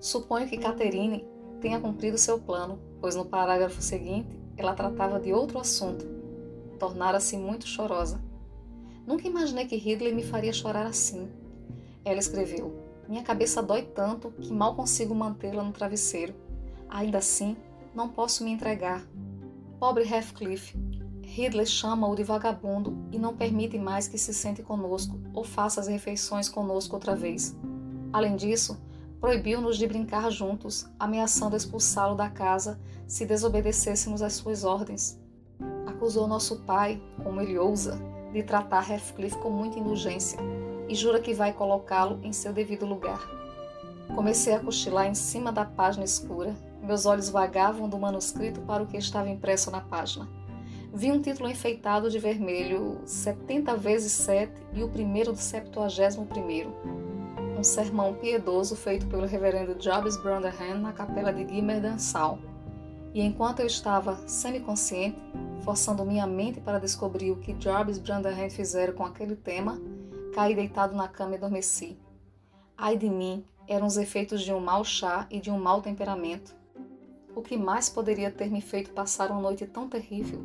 Suponho 0.00 0.48
que 0.48 0.58
Caterine 0.58 1.24
tenha 1.62 1.80
cumprido 1.80 2.18
seu 2.18 2.38
plano, 2.40 2.78
pois 3.00 3.14
no 3.14 3.24
parágrafo 3.24 3.80
seguinte 3.80 4.36
ela 4.56 4.74
tratava 4.74 5.20
de 5.20 5.32
outro 5.32 5.58
assunto. 5.58 6.04
Tornara-se 6.78 7.36
muito 7.38 7.66
chorosa. 7.66 8.20
Nunca 9.06 9.26
imaginei 9.26 9.64
que 9.66 9.76
Ridley 9.76 10.12
me 10.12 10.24
faria 10.24 10.52
chorar 10.52 10.86
assim. 10.86 11.30
Ela 12.04 12.18
escreveu: 12.18 12.74
Minha 13.08 13.22
cabeça 13.22 13.62
dói 13.62 13.82
tanto 13.82 14.32
que 14.32 14.52
mal 14.52 14.74
consigo 14.74 15.14
mantê-la 15.14 15.62
no 15.62 15.72
travesseiro. 15.72 16.34
Ainda 16.88 17.18
assim, 17.18 17.56
não 17.94 18.08
posso 18.08 18.44
me 18.44 18.50
entregar. 18.50 19.06
Pobre 19.78 20.04
Heathcliff. 20.04 20.76
Ridley 21.24 21.64
chama-o 21.64 22.14
de 22.14 22.22
vagabundo 22.22 23.08
e 23.10 23.18
não 23.18 23.34
permite 23.34 23.78
mais 23.78 24.06
que 24.06 24.18
se 24.18 24.34
sente 24.34 24.62
conosco 24.62 25.18
ou 25.32 25.42
faça 25.42 25.80
as 25.80 25.86
refeições 25.86 26.48
conosco 26.48 26.94
outra 26.94 27.16
vez. 27.16 27.56
Além 28.12 28.36
disso, 28.36 28.78
proibiu-nos 29.22 29.78
de 29.78 29.86
brincar 29.86 30.32
juntos, 30.32 30.90
ameaçando 30.98 31.56
expulsá-lo 31.56 32.16
da 32.16 32.28
casa 32.28 32.80
se 33.06 33.24
desobedecêssemos 33.24 34.20
às 34.20 34.32
suas 34.32 34.64
ordens. 34.64 35.16
Acusou 35.86 36.26
nosso 36.26 36.62
pai, 36.62 37.00
como 37.22 37.40
ele 37.40 37.56
ousa, 37.56 38.00
de 38.32 38.42
tratar 38.42 38.90
Heathcliff 38.90 39.38
com 39.38 39.48
muita 39.48 39.78
indulgência 39.78 40.40
e 40.88 40.94
jura 40.96 41.20
que 41.20 41.32
vai 41.32 41.52
colocá-lo 41.52 42.18
em 42.24 42.32
seu 42.32 42.52
devido 42.52 42.84
lugar. 42.84 43.20
Comecei 44.12 44.54
a 44.54 44.58
cochilar 44.58 45.06
em 45.06 45.14
cima 45.14 45.52
da 45.52 45.64
página 45.64 46.04
escura. 46.04 46.56
Meus 46.82 47.06
olhos 47.06 47.28
vagavam 47.28 47.88
do 47.88 47.96
manuscrito 47.96 48.60
para 48.62 48.82
o 48.82 48.86
que 48.86 48.96
estava 48.96 49.30
impresso 49.30 49.70
na 49.70 49.80
página. 49.80 50.28
Vi 50.92 51.12
um 51.12 51.22
título 51.22 51.48
enfeitado 51.48 52.10
de 52.10 52.18
vermelho, 52.18 53.00
70 53.06 53.76
vezes 53.76 54.10
7 54.10 54.52
e 54.74 54.82
o 54.82 54.88
primeiro 54.88 55.32
do 55.32 55.38
71 55.38 56.26
primeiro. 56.26 57.11
Um 57.62 57.64
sermão 57.64 58.12
piedoso 58.14 58.74
feito 58.74 59.06
pelo 59.06 59.24
reverendo 59.24 59.76
Jobs 59.76 60.16
Branderham 60.16 60.80
na 60.80 60.92
capela 60.92 61.32
de 61.32 61.46
Gimmerden 61.46 61.96
Sal. 61.96 62.40
E 63.14 63.22
enquanto 63.22 63.60
eu 63.60 63.68
estava 63.68 64.16
semiconsciente, 64.26 65.16
forçando 65.62 66.04
minha 66.04 66.26
mente 66.26 66.60
para 66.60 66.80
descobrir 66.80 67.30
o 67.30 67.36
que 67.36 67.54
Jarvis 67.56 67.98
Branderham 67.98 68.50
fizera 68.50 68.92
com 68.92 69.04
aquele 69.04 69.36
tema, 69.36 69.80
caí 70.34 70.56
deitado 70.56 70.96
na 70.96 71.06
cama 71.06 71.34
e 71.34 71.36
adormeci. 71.36 71.96
Ai 72.76 72.96
de 72.96 73.08
mim, 73.08 73.44
eram 73.68 73.86
os 73.86 73.96
efeitos 73.96 74.42
de 74.42 74.52
um 74.52 74.58
mau 74.58 74.82
chá 74.82 75.28
e 75.30 75.38
de 75.38 75.48
um 75.48 75.60
mau 75.60 75.80
temperamento. 75.80 76.56
O 77.32 77.42
que 77.42 77.56
mais 77.56 77.88
poderia 77.88 78.32
ter 78.32 78.50
me 78.50 78.60
feito 78.60 78.90
passar 78.90 79.30
uma 79.30 79.40
noite 79.40 79.68
tão 79.68 79.88
terrível? 79.88 80.42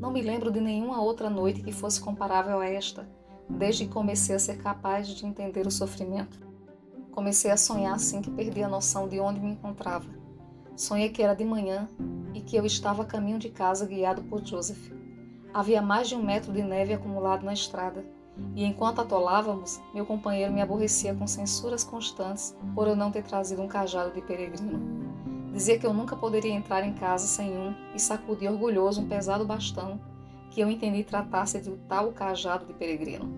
Não 0.00 0.10
me 0.10 0.20
lembro 0.20 0.50
de 0.50 0.60
nenhuma 0.60 1.00
outra 1.00 1.30
noite 1.30 1.62
que 1.62 1.70
fosse 1.70 2.00
comparável 2.00 2.58
a 2.58 2.66
esta, 2.66 3.08
desde 3.48 3.86
que 3.86 3.92
comecei 3.92 4.34
a 4.34 4.40
ser 4.40 4.58
capaz 4.58 5.06
de 5.06 5.24
entender 5.24 5.64
o 5.64 5.70
sofrimento. 5.70 6.45
Comecei 7.16 7.50
a 7.50 7.56
sonhar 7.56 7.94
assim 7.94 8.20
que 8.20 8.30
perdi 8.30 8.62
a 8.62 8.68
noção 8.68 9.08
de 9.08 9.18
onde 9.18 9.40
me 9.40 9.52
encontrava. 9.52 10.04
Sonhei 10.76 11.08
que 11.08 11.22
era 11.22 11.32
de 11.32 11.46
manhã 11.46 11.88
e 12.34 12.42
que 12.42 12.54
eu 12.54 12.66
estava 12.66 13.04
a 13.04 13.06
caminho 13.06 13.38
de 13.38 13.48
casa 13.48 13.86
guiado 13.86 14.22
por 14.24 14.44
Joseph. 14.44 14.92
Havia 15.54 15.80
mais 15.80 16.10
de 16.10 16.14
um 16.14 16.22
metro 16.22 16.52
de 16.52 16.62
neve 16.62 16.92
acumulado 16.92 17.42
na 17.42 17.54
estrada, 17.54 18.04
e 18.54 18.62
enquanto 18.66 19.00
atolávamos, 19.00 19.80
meu 19.94 20.04
companheiro 20.04 20.52
me 20.52 20.60
aborrecia 20.60 21.14
com 21.14 21.26
censuras 21.26 21.82
constantes 21.82 22.54
por 22.74 22.86
eu 22.86 22.94
não 22.94 23.10
ter 23.10 23.22
trazido 23.22 23.62
um 23.62 23.66
cajado 23.66 24.12
de 24.12 24.20
peregrino. 24.20 24.78
Dizia 25.54 25.78
que 25.78 25.86
eu 25.86 25.94
nunca 25.94 26.14
poderia 26.14 26.52
entrar 26.52 26.86
em 26.86 26.92
casa 26.92 27.26
sem 27.26 27.56
um 27.56 27.74
e 27.94 27.98
sacudia 27.98 28.52
orgulhoso 28.52 29.00
um 29.00 29.08
pesado 29.08 29.46
bastão 29.46 29.98
que 30.50 30.60
eu 30.60 30.70
entendi 30.70 31.02
tratar-se 31.02 31.62
de 31.62 31.70
tal 31.88 32.12
cajado 32.12 32.66
de 32.66 32.74
peregrino. 32.74 33.32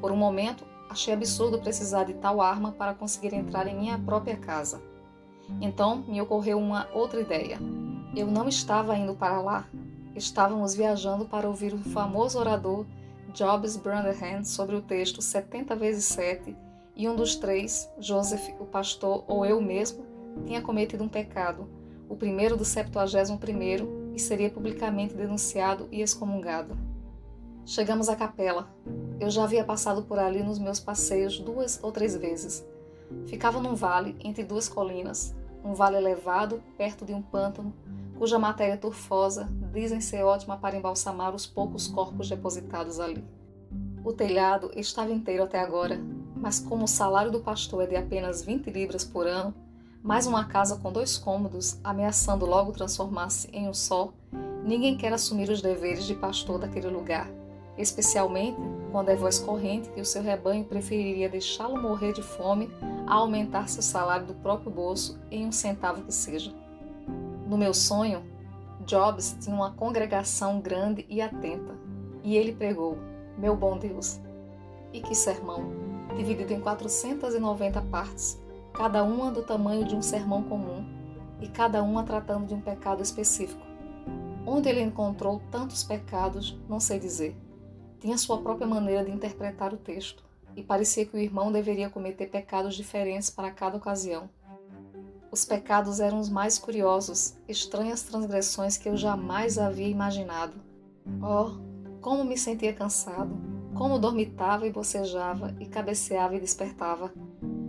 Por 0.00 0.10
um 0.10 0.16
momento, 0.16 0.64
achei 0.94 1.12
absurdo 1.12 1.58
precisar 1.58 2.04
de 2.04 2.14
tal 2.14 2.40
arma 2.40 2.70
para 2.70 2.94
conseguir 2.94 3.34
entrar 3.34 3.66
em 3.66 3.76
minha 3.76 3.98
própria 3.98 4.36
casa. 4.36 4.80
Então 5.60 6.04
me 6.06 6.20
ocorreu 6.20 6.56
uma 6.56 6.88
outra 6.94 7.20
ideia. 7.20 7.58
Eu 8.16 8.28
não 8.28 8.48
estava 8.48 8.96
indo 8.96 9.14
para 9.14 9.40
lá. 9.40 9.68
Estávamos 10.14 10.74
viajando 10.74 11.24
para 11.24 11.48
ouvir 11.48 11.74
o 11.74 11.78
famoso 11.78 12.38
orador 12.38 12.86
Jobs 13.32 13.76
Branderham 13.76 14.44
sobre 14.44 14.76
o 14.76 14.80
texto 14.80 15.20
70 15.20 15.74
vezes 15.74 16.04
7 16.04 16.56
e 16.94 17.08
um 17.08 17.16
dos 17.16 17.34
três, 17.34 17.90
Joseph, 17.98 18.50
o 18.60 18.64
pastor 18.64 19.24
ou 19.26 19.44
eu 19.44 19.60
mesmo, 19.60 20.06
tinha 20.46 20.62
cometido 20.62 21.02
um 21.02 21.08
pecado, 21.08 21.68
o 22.08 22.14
primeiro 22.14 22.56
do 22.56 22.64
71 22.64 24.12
e 24.14 24.20
seria 24.20 24.48
publicamente 24.48 25.12
denunciado 25.12 25.88
e 25.90 26.00
excomungado. 26.00 26.93
Chegamos 27.66 28.10
à 28.10 28.16
capela. 28.16 28.68
Eu 29.18 29.30
já 29.30 29.44
havia 29.44 29.64
passado 29.64 30.02
por 30.02 30.18
ali 30.18 30.42
nos 30.42 30.58
meus 30.58 30.78
passeios 30.78 31.38
duas 31.38 31.80
ou 31.82 31.90
três 31.90 32.14
vezes. 32.14 32.62
Ficava 33.26 33.58
num 33.58 33.74
vale 33.74 34.14
entre 34.22 34.44
duas 34.44 34.68
colinas, 34.68 35.34
um 35.64 35.72
vale 35.72 35.96
elevado 35.96 36.62
perto 36.76 37.06
de 37.06 37.14
um 37.14 37.22
pântano, 37.22 37.72
cuja 38.18 38.38
matéria 38.38 38.76
turfosa 38.76 39.48
dizem 39.72 39.98
ser 39.98 40.22
ótima 40.24 40.58
para 40.58 40.76
embalsamar 40.76 41.34
os 41.34 41.46
poucos 41.46 41.88
corpos 41.88 42.28
depositados 42.28 43.00
ali. 43.00 43.24
O 44.04 44.12
telhado 44.12 44.70
estava 44.76 45.10
inteiro 45.10 45.44
até 45.44 45.58
agora, 45.58 45.98
mas 46.36 46.60
como 46.60 46.84
o 46.84 46.88
salário 46.88 47.32
do 47.32 47.40
pastor 47.40 47.84
é 47.84 47.86
de 47.86 47.96
apenas 47.96 48.42
20 48.42 48.70
libras 48.70 49.04
por 49.04 49.26
ano, 49.26 49.54
mais 50.02 50.26
uma 50.26 50.44
casa 50.44 50.76
com 50.76 50.92
dois 50.92 51.16
cômodos, 51.16 51.80
ameaçando 51.82 52.44
logo 52.44 52.72
transformar-se 52.72 53.48
em 53.50 53.66
um 53.66 53.72
só, 53.72 54.12
ninguém 54.62 54.98
quer 54.98 55.14
assumir 55.14 55.48
os 55.48 55.62
deveres 55.62 56.04
de 56.04 56.14
pastor 56.14 56.58
daquele 56.58 56.88
lugar, 56.88 57.26
especialmente 57.76 58.56
quando 58.92 59.08
é 59.08 59.16
voz 59.16 59.38
corrente 59.38 59.88
que 59.90 60.00
o 60.00 60.04
seu 60.04 60.22
rebanho 60.22 60.64
preferiria 60.64 61.28
deixá-lo 61.28 61.80
morrer 61.80 62.12
de 62.12 62.22
fome 62.22 62.70
a 63.06 63.14
aumentar 63.14 63.68
seu 63.68 63.82
salário 63.82 64.26
do 64.26 64.34
próprio 64.34 64.70
bolso 64.70 65.18
em 65.30 65.46
um 65.46 65.52
centavo 65.52 66.02
que 66.02 66.12
seja. 66.12 66.52
No 67.46 67.58
meu 67.58 67.74
sonho, 67.74 68.22
Jobs 68.86 69.36
tinha 69.40 69.54
uma 69.54 69.72
congregação 69.72 70.60
grande 70.60 71.06
e 71.08 71.20
atenta, 71.20 71.74
e 72.22 72.36
ele 72.36 72.52
pregou: 72.52 72.98
Meu 73.38 73.56
bom 73.56 73.78
Deus! 73.78 74.20
E 74.92 75.00
que 75.00 75.14
sermão! 75.14 75.72
Dividido 76.16 76.52
em 76.52 76.60
490 76.60 77.82
partes, 77.82 78.40
cada 78.72 79.02
uma 79.02 79.30
do 79.30 79.42
tamanho 79.42 79.84
de 79.84 79.96
um 79.96 80.02
sermão 80.02 80.42
comum, 80.42 80.84
e 81.40 81.48
cada 81.48 81.82
uma 81.82 82.04
tratando 82.04 82.46
de 82.46 82.54
um 82.54 82.60
pecado 82.60 83.02
específico. 83.02 83.62
Onde 84.46 84.68
ele 84.68 84.82
encontrou 84.82 85.40
tantos 85.50 85.82
pecados, 85.82 86.56
não 86.68 86.78
sei 86.78 86.98
dizer. 86.98 87.34
Tinha 88.04 88.18
sua 88.18 88.36
própria 88.36 88.66
maneira 88.66 89.02
de 89.02 89.10
interpretar 89.10 89.72
o 89.72 89.78
texto 89.78 90.22
e 90.54 90.62
parecia 90.62 91.06
que 91.06 91.16
o 91.16 91.18
irmão 91.18 91.50
deveria 91.50 91.88
cometer 91.88 92.26
pecados 92.26 92.74
diferentes 92.74 93.30
para 93.30 93.50
cada 93.50 93.78
ocasião. 93.78 94.28
Os 95.32 95.46
pecados 95.46 96.00
eram 96.00 96.20
os 96.20 96.28
mais 96.28 96.58
curiosos, 96.58 97.34
estranhas 97.48 98.02
transgressões 98.02 98.76
que 98.76 98.90
eu 98.90 98.94
jamais 98.94 99.56
havia 99.56 99.88
imaginado. 99.88 100.52
Oh, 101.22 101.58
como 102.02 102.26
me 102.26 102.36
sentia 102.36 102.74
cansado, 102.74 103.38
como 103.74 103.98
dormitava 103.98 104.66
e 104.66 104.70
bocejava, 104.70 105.56
e 105.58 105.64
cabeceava 105.64 106.36
e 106.36 106.40
despertava, 106.40 107.10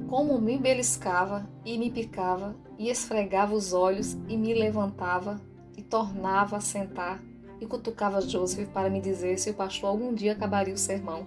como 0.10 0.38
me 0.38 0.58
beliscava 0.58 1.50
e 1.64 1.78
me 1.78 1.90
picava, 1.90 2.58
e 2.78 2.90
esfregava 2.90 3.56
os 3.56 3.72
olhos 3.72 4.18
e 4.28 4.36
me 4.36 4.54
levantava, 4.54 5.40
e 5.78 5.82
tornava 5.82 6.58
a 6.58 6.62
sentar, 6.62 7.24
e 7.60 7.66
cutucava 7.66 8.22
Joseph 8.22 8.70
para 8.70 8.90
me 8.90 9.02
dizer 9.02 9.38
se 9.38 9.50
o 9.50 9.54
pastor 9.54 9.90
algum 9.90 10.14
dia 10.14 10.34
acabaria 10.34 10.74
o 10.74 10.78
sermão 10.78 11.26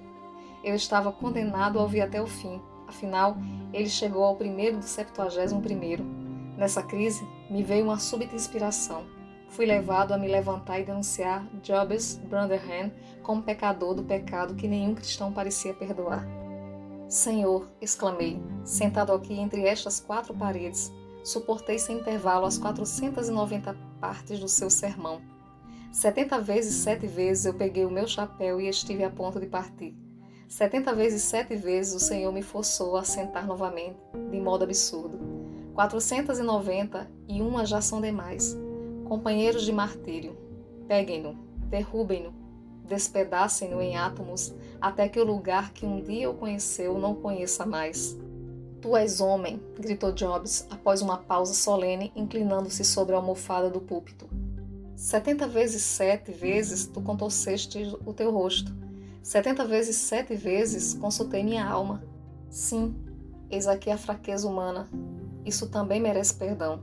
eu 0.62 0.74
estava 0.74 1.12
condenado 1.12 1.78
a 1.78 1.82
ouvir 1.82 2.00
até 2.00 2.20
o 2.20 2.26
fim. 2.26 2.60
Afinal, 2.86 3.36
ele 3.72 3.88
chegou 3.88 4.24
ao 4.24 4.36
primeiro 4.36 4.78
do 4.78 4.84
septuagésimo 4.84 5.62
primeiro. 5.62 6.04
Nessa 6.56 6.82
crise, 6.82 7.26
me 7.48 7.62
veio 7.62 7.84
uma 7.84 7.98
súbita 7.98 8.34
inspiração. 8.34 9.04
Fui 9.48 9.64
levado 9.64 10.12
a 10.12 10.18
me 10.18 10.28
levantar 10.28 10.80
e 10.80 10.84
denunciar 10.84 11.46
Jobes 11.62 12.16
Branderham 12.16 12.92
como 13.22 13.42
pecador 13.42 13.94
do 13.94 14.02
pecado 14.02 14.54
que 14.54 14.68
nenhum 14.68 14.94
cristão 14.94 15.32
parecia 15.32 15.72
perdoar. 15.72 16.26
Senhor, 17.08 17.66
exclamei, 17.80 18.42
sentado 18.64 19.12
aqui 19.12 19.38
entre 19.38 19.66
estas 19.66 19.98
quatro 19.98 20.34
paredes, 20.34 20.92
suportei 21.24 21.78
sem 21.78 21.98
intervalo 21.98 22.44
as 22.44 22.58
490 22.58 23.74
partes 23.98 24.38
do 24.38 24.48
seu 24.48 24.68
sermão. 24.68 25.22
Setenta 25.98 26.40
vezes, 26.40 26.76
sete 26.76 27.08
vezes 27.08 27.44
eu 27.44 27.54
peguei 27.54 27.84
o 27.84 27.90
meu 27.90 28.06
chapéu 28.06 28.60
e 28.60 28.68
estive 28.68 29.02
a 29.02 29.10
ponto 29.10 29.40
de 29.40 29.46
partir. 29.46 29.96
Setenta 30.46 30.94
vezes 30.94 31.22
sete 31.22 31.56
vezes 31.56 31.92
o 31.92 31.98
Senhor 31.98 32.32
me 32.32 32.40
forçou 32.40 32.96
a 32.96 33.02
sentar 33.02 33.44
novamente, 33.44 33.98
de 34.30 34.40
modo 34.40 34.62
absurdo. 34.62 35.18
Quatrocentas 35.74 36.38
e 36.38 36.44
noventa 36.44 37.10
e 37.26 37.42
uma 37.42 37.66
já 37.66 37.80
são 37.80 38.00
demais. 38.00 38.56
Companheiros 39.08 39.64
de 39.64 39.72
martírio, 39.72 40.36
peguem-no, 40.86 41.34
derrubem-no, 41.68 42.32
despedacem-no 42.84 43.82
em 43.82 43.96
átomos, 43.96 44.54
até 44.80 45.08
que 45.08 45.18
o 45.18 45.24
lugar 45.24 45.72
que 45.72 45.84
um 45.84 46.00
dia 46.00 46.30
o 46.30 46.34
conheceu 46.34 46.96
não 46.96 47.16
conheça 47.16 47.66
mais. 47.66 48.16
Tu 48.80 48.96
és 48.96 49.20
homem, 49.20 49.60
gritou 49.76 50.12
Jobs, 50.12 50.64
após 50.70 51.02
uma 51.02 51.18
pausa 51.18 51.54
solene, 51.54 52.12
inclinando-se 52.14 52.84
sobre 52.84 53.16
a 53.16 53.18
almofada 53.18 53.68
do 53.68 53.80
púlpito. 53.80 54.28
Setenta 54.98 55.46
vezes 55.46 55.84
sete 55.84 56.32
vezes 56.32 56.84
tu 56.84 57.00
contorceste 57.00 57.96
o 58.04 58.12
teu 58.12 58.32
rosto 58.32 58.74
Setenta 59.22 59.64
vezes 59.64 59.94
sete 59.94 60.34
vezes 60.34 60.94
consultei 60.94 61.44
minha 61.44 61.64
alma. 61.64 62.02
Sim, 62.50 62.96
eis 63.48 63.68
aqui 63.68 63.92
a 63.92 63.96
fraqueza 63.96 64.48
humana. 64.48 64.88
Isso 65.44 65.68
também 65.68 66.00
merece 66.00 66.34
perdão. 66.34 66.82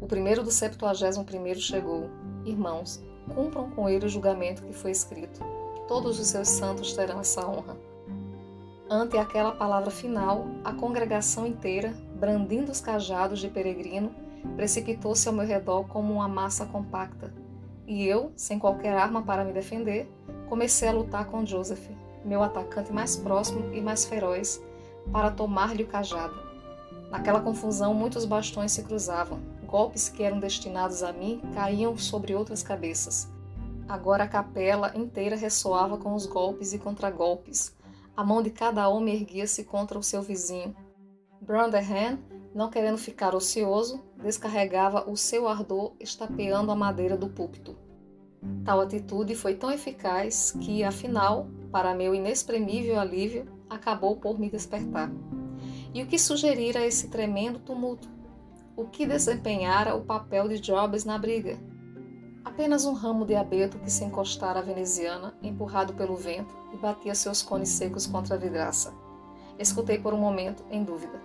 O 0.00 0.06
primeiro 0.06 0.44
do 0.44 0.50
septuagésimo 0.52 1.24
primeiro 1.24 1.58
chegou. 1.58 2.08
Irmãos, 2.44 3.02
cumpram 3.34 3.68
com 3.70 3.88
ele 3.88 4.06
o 4.06 4.08
julgamento 4.08 4.62
que 4.62 4.72
foi 4.72 4.92
escrito. 4.92 5.40
Todos 5.88 6.20
os 6.20 6.28
seus 6.28 6.48
santos 6.48 6.92
terão 6.92 7.18
essa 7.18 7.44
honra. 7.44 7.76
Ante 8.88 9.18
aquela 9.18 9.50
palavra 9.50 9.90
final, 9.90 10.46
a 10.62 10.72
congregação 10.72 11.48
inteira, 11.48 11.92
brandindo 12.14 12.70
os 12.70 12.80
cajados 12.80 13.40
de 13.40 13.48
peregrino, 13.48 14.14
precipitou-se 14.54 15.26
ao 15.26 15.34
meu 15.34 15.46
redor 15.46 15.84
como 15.88 16.12
uma 16.12 16.28
massa 16.28 16.66
compacta. 16.66 17.39
E 17.90 18.06
eu, 18.06 18.32
sem 18.36 18.56
qualquer 18.56 18.96
arma 18.96 19.20
para 19.20 19.44
me 19.44 19.52
defender, 19.52 20.08
comecei 20.48 20.88
a 20.88 20.92
lutar 20.92 21.24
com 21.26 21.44
Joseph, 21.44 21.90
meu 22.24 22.40
atacante 22.40 22.92
mais 22.92 23.16
próximo 23.16 23.74
e 23.74 23.80
mais 23.80 24.04
feroz, 24.04 24.62
para 25.10 25.28
tomar-lhe 25.28 25.82
o 25.82 25.88
cajado. 25.88 26.40
Naquela 27.10 27.40
confusão, 27.40 27.92
muitos 27.92 28.24
bastões 28.24 28.70
se 28.70 28.84
cruzavam. 28.84 29.40
Golpes 29.66 30.08
que 30.08 30.22
eram 30.22 30.38
destinados 30.38 31.02
a 31.02 31.12
mim 31.12 31.42
caíam 31.52 31.98
sobre 31.98 32.32
outras 32.32 32.62
cabeças. 32.62 33.28
Agora 33.88 34.22
a 34.22 34.28
capela 34.28 34.96
inteira 34.96 35.34
ressoava 35.34 35.98
com 35.98 36.14
os 36.14 36.26
golpes 36.26 36.72
e 36.72 36.78
contragolpes. 36.78 37.76
A 38.16 38.22
mão 38.22 38.40
de 38.40 38.50
cada 38.50 38.88
homem 38.88 39.16
erguia-se 39.16 39.64
contra 39.64 39.98
o 39.98 40.02
seu 40.02 40.22
vizinho. 40.22 40.76
Branderham, 41.40 42.20
não 42.54 42.68
querendo 42.68 42.98
ficar 42.98 43.34
ocioso, 43.34 44.02
descarregava 44.22 45.08
o 45.08 45.16
seu 45.16 45.46
ardor 45.46 45.92
estapeando 46.00 46.70
a 46.70 46.76
madeira 46.76 47.16
do 47.16 47.28
púlpito. 47.28 47.76
Tal 48.64 48.80
atitude 48.80 49.34
foi 49.34 49.54
tão 49.54 49.70
eficaz 49.70 50.52
que, 50.60 50.82
afinal, 50.82 51.46
para 51.70 51.94
meu 51.94 52.14
inexprimível 52.14 52.98
alívio, 52.98 53.46
acabou 53.68 54.16
por 54.16 54.38
me 54.38 54.50
despertar. 54.50 55.10
E 55.92 56.02
o 56.02 56.06
que 56.06 56.18
sugerira 56.18 56.84
esse 56.84 57.08
tremendo 57.08 57.58
tumulto? 57.58 58.08
O 58.76 58.86
que 58.86 59.06
desempenhara 59.06 59.94
o 59.94 60.04
papel 60.04 60.48
de 60.48 60.58
Jobs 60.58 61.04
na 61.04 61.18
briga? 61.18 61.58
Apenas 62.44 62.86
um 62.86 62.94
ramo 62.94 63.26
de 63.26 63.34
abeto 63.34 63.78
que 63.78 63.90
se 63.90 64.04
encostara 64.04 64.60
à 64.60 64.62
veneziana, 64.62 65.34
empurrado 65.42 65.92
pelo 65.92 66.16
vento, 66.16 66.56
e 66.72 66.76
batia 66.76 67.14
seus 67.14 67.42
cones 67.42 67.68
secos 67.68 68.06
contra 68.06 68.34
a 68.34 68.38
vidraça. 68.38 68.94
Escutei 69.58 69.98
por 69.98 70.14
um 70.14 70.18
momento, 70.18 70.64
em 70.70 70.82
dúvida. 70.82 71.20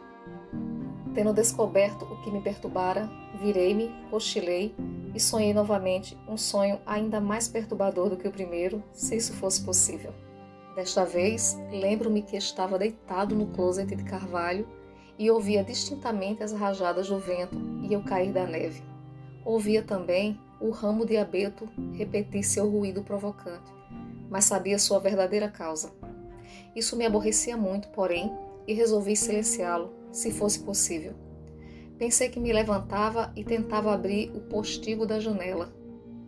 Tendo 1.15 1.31
descoberto 1.31 2.03
o 2.03 2.21
que 2.21 2.29
me 2.29 2.41
perturbara, 2.41 3.09
virei-me, 3.39 3.89
cochilei 4.11 4.75
e 5.13 5.19
sonhei 5.19 5.53
novamente 5.53 6.17
um 6.27 6.35
sonho 6.35 6.77
ainda 6.85 7.21
mais 7.21 7.47
perturbador 7.47 8.09
do 8.09 8.17
que 8.17 8.27
o 8.27 8.31
primeiro, 8.31 8.83
se 8.91 9.15
isso 9.15 9.31
fosse 9.33 9.63
possível. 9.63 10.13
Desta 10.75 11.05
vez, 11.05 11.57
lembro-me 11.71 12.21
que 12.21 12.35
estava 12.35 12.77
deitado 12.77 13.33
no 13.33 13.47
closet 13.47 13.95
de 13.95 14.03
carvalho 14.03 14.67
e 15.17 15.31
ouvia 15.31 15.63
distintamente 15.63 16.43
as 16.43 16.51
rajadas 16.51 17.07
do 17.07 17.17
vento 17.17 17.55
e 17.89 17.95
o 17.95 18.03
cair 18.03 18.33
da 18.33 18.45
neve. 18.45 18.83
Ouvia 19.45 19.81
também 19.81 20.37
o 20.59 20.69
ramo 20.69 21.05
de 21.05 21.15
abeto 21.15 21.69
repetir 21.93 22.43
seu 22.43 22.69
ruído 22.69 23.01
provocante, 23.03 23.71
mas 24.29 24.43
sabia 24.43 24.77
sua 24.77 24.99
verdadeira 24.99 25.47
causa. 25.47 25.93
Isso 26.75 26.97
me 26.97 27.05
aborrecia 27.05 27.55
muito, 27.55 27.87
porém, 27.87 28.29
e 28.67 28.73
resolvi 28.73 29.15
silenciá-lo, 29.15 29.93
se 30.15 30.31
fosse 30.31 30.59
possível. 30.59 31.13
Pensei 31.97 32.29
que 32.29 32.39
me 32.39 32.53
levantava 32.53 33.31
e 33.35 33.43
tentava 33.43 33.93
abrir 33.93 34.31
o 34.33 34.39
postigo 34.39 35.05
da 35.05 35.19
janela. 35.19 35.73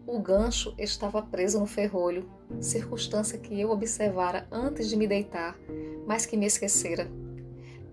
O 0.06 0.20
gancho 0.20 0.74
estava 0.78 1.22
preso 1.22 1.60
no 1.60 1.66
ferrolho, 1.66 2.30
circunstância 2.62 3.38
que 3.38 3.60
eu 3.60 3.72
observara 3.72 4.48
antes 4.52 4.90
de 4.90 4.96
me 4.96 5.08
deitar, 5.08 5.58
mas 6.06 6.26
que 6.26 6.38
me 6.38 6.46
esquecera. 6.46 7.10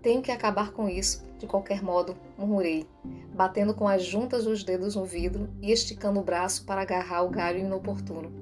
Tenho 0.03 0.21
que 0.21 0.31
acabar 0.31 0.73
com 0.73 0.89
isso, 0.89 1.25
de 1.39 1.47
qualquer 1.47 1.83
modo, 1.83 2.17
murmurei, 2.37 2.87
batendo 3.33 3.75
com 3.75 3.89
as 3.89 4.05
juntas 4.05 4.45
dos 4.45 4.63
dedos 4.63 4.97
no 4.97 5.05
vidro 5.05 5.49
e 5.63 5.73
esticando 5.73 6.21
o 6.21 6.25
braço 6.25 6.65
para 6.65 6.83
agarrar 6.83 7.23
o 7.23 7.31
galho 7.31 7.61
inoportuno. 7.61 8.33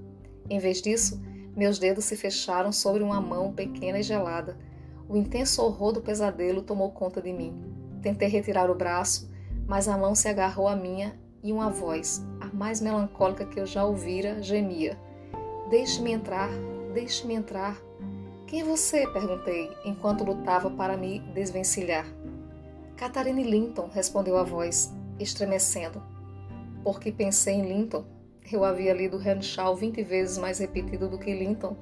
Em 0.50 0.58
vez 0.58 0.82
disso, 0.82 1.22
meus 1.56 1.78
dedos 1.78 2.04
se 2.06 2.16
fecharam 2.16 2.72
sobre 2.72 3.02
uma 3.02 3.20
mão 3.20 3.52
pequena 3.52 3.98
e 3.98 4.02
gelada. 4.02 4.56
O 5.12 5.16
intenso 5.18 5.62
horror 5.62 5.92
do 5.92 6.00
pesadelo 6.00 6.62
tomou 6.62 6.90
conta 6.90 7.20
de 7.20 7.34
mim. 7.34 7.52
Tentei 8.00 8.28
retirar 8.28 8.70
o 8.70 8.74
braço, 8.74 9.30
mas 9.68 9.86
a 9.86 9.98
mão 9.98 10.14
se 10.14 10.26
agarrou 10.26 10.66
à 10.66 10.74
minha 10.74 11.20
e 11.42 11.52
uma 11.52 11.68
voz, 11.68 12.26
a 12.40 12.46
mais 12.46 12.80
melancólica 12.80 13.44
que 13.44 13.60
eu 13.60 13.66
já 13.66 13.84
ouvira, 13.84 14.42
gemia: 14.42 14.98
Deixe-me 15.68 16.12
entrar, 16.12 16.48
deixe-me 16.94 17.34
entrar. 17.34 17.76
Quem 18.46 18.62
é 18.62 18.64
você? 18.64 19.06
perguntei, 19.06 19.70
enquanto 19.84 20.24
lutava 20.24 20.70
para 20.70 20.96
me 20.96 21.18
desvencilhar. 21.34 22.06
Catarine 22.96 23.42
Linton, 23.42 23.90
respondeu 23.92 24.38
a 24.38 24.42
voz, 24.42 24.94
estremecendo. 25.20 26.02
Porque 26.82 27.12
pensei 27.12 27.56
em 27.56 27.68
Linton. 27.68 28.06
Eu 28.50 28.64
havia 28.64 28.94
lido 28.94 29.20
Henshaw 29.20 29.76
vinte 29.76 30.02
vezes 30.02 30.38
mais 30.38 30.58
repetido 30.58 31.06
do 31.06 31.18
que 31.18 31.34
Linton. 31.34 31.76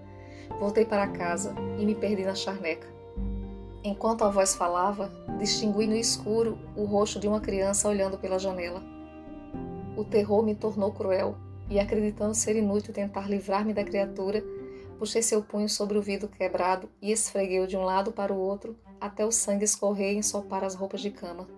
Voltei 0.59 0.85
para 0.85 1.07
casa 1.07 1.55
e 1.79 1.87
me 1.87 1.95
perdi 1.95 2.25
na 2.25 2.35
charneca. 2.35 2.99
Enquanto 3.83 4.25
a 4.25 4.31
voz 4.31 4.55
falava, 4.55 5.11
distingui 5.39 5.87
no 5.87 5.97
escuro 5.97 6.59
o 6.77 6.85
rosto 6.85 7.19
de 7.19 7.27
uma 7.27 7.41
criança 7.41 7.89
olhando 7.89 8.19
pela 8.19 8.39
janela. 8.39 8.83
O 9.97 10.05
terror 10.05 10.43
me 10.43 10.55
tornou 10.55 10.93
cruel 10.93 11.37
e, 11.71 11.79
acreditando 11.79 12.35
ser 12.35 12.57
inútil 12.57 12.93
tentar 12.93 13.29
livrar-me 13.31 13.73
da 13.73 13.83
criatura, 13.83 14.45
puxei 14.99 15.23
seu 15.23 15.43
punho 15.43 15.69
sobre 15.69 15.97
o 15.97 16.03
vidro 16.03 16.29
quebrado 16.29 16.91
e 17.01 17.11
esfreguei-o 17.11 17.67
de 17.67 17.77
um 17.77 17.83
lado 17.83 18.13
para 18.13 18.35
o 18.35 18.39
outro 18.39 18.77
até 19.01 19.25
o 19.25 19.33
sangue 19.33 19.65
escorrer 19.65 20.13
e 20.13 20.19
ensopar 20.19 20.63
as 20.63 20.75
roupas 20.75 21.01
de 21.01 21.11
cama. 21.11 21.49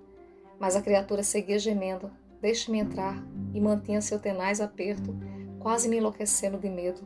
Mas 0.61 0.76
a 0.76 0.83
criatura 0.83 1.25
seguia 1.25 1.59
gemendo: 1.59 2.09
Deixe-me 2.41 2.79
entrar, 2.79 3.21
e 3.52 3.61
mantinha 3.61 4.00
seu 4.00 4.21
tenaz 4.21 4.61
aperto, 4.61 5.12
quase 5.59 5.88
me 5.88 5.97
enlouquecendo 5.97 6.57
de 6.57 6.69
medo. 6.69 7.00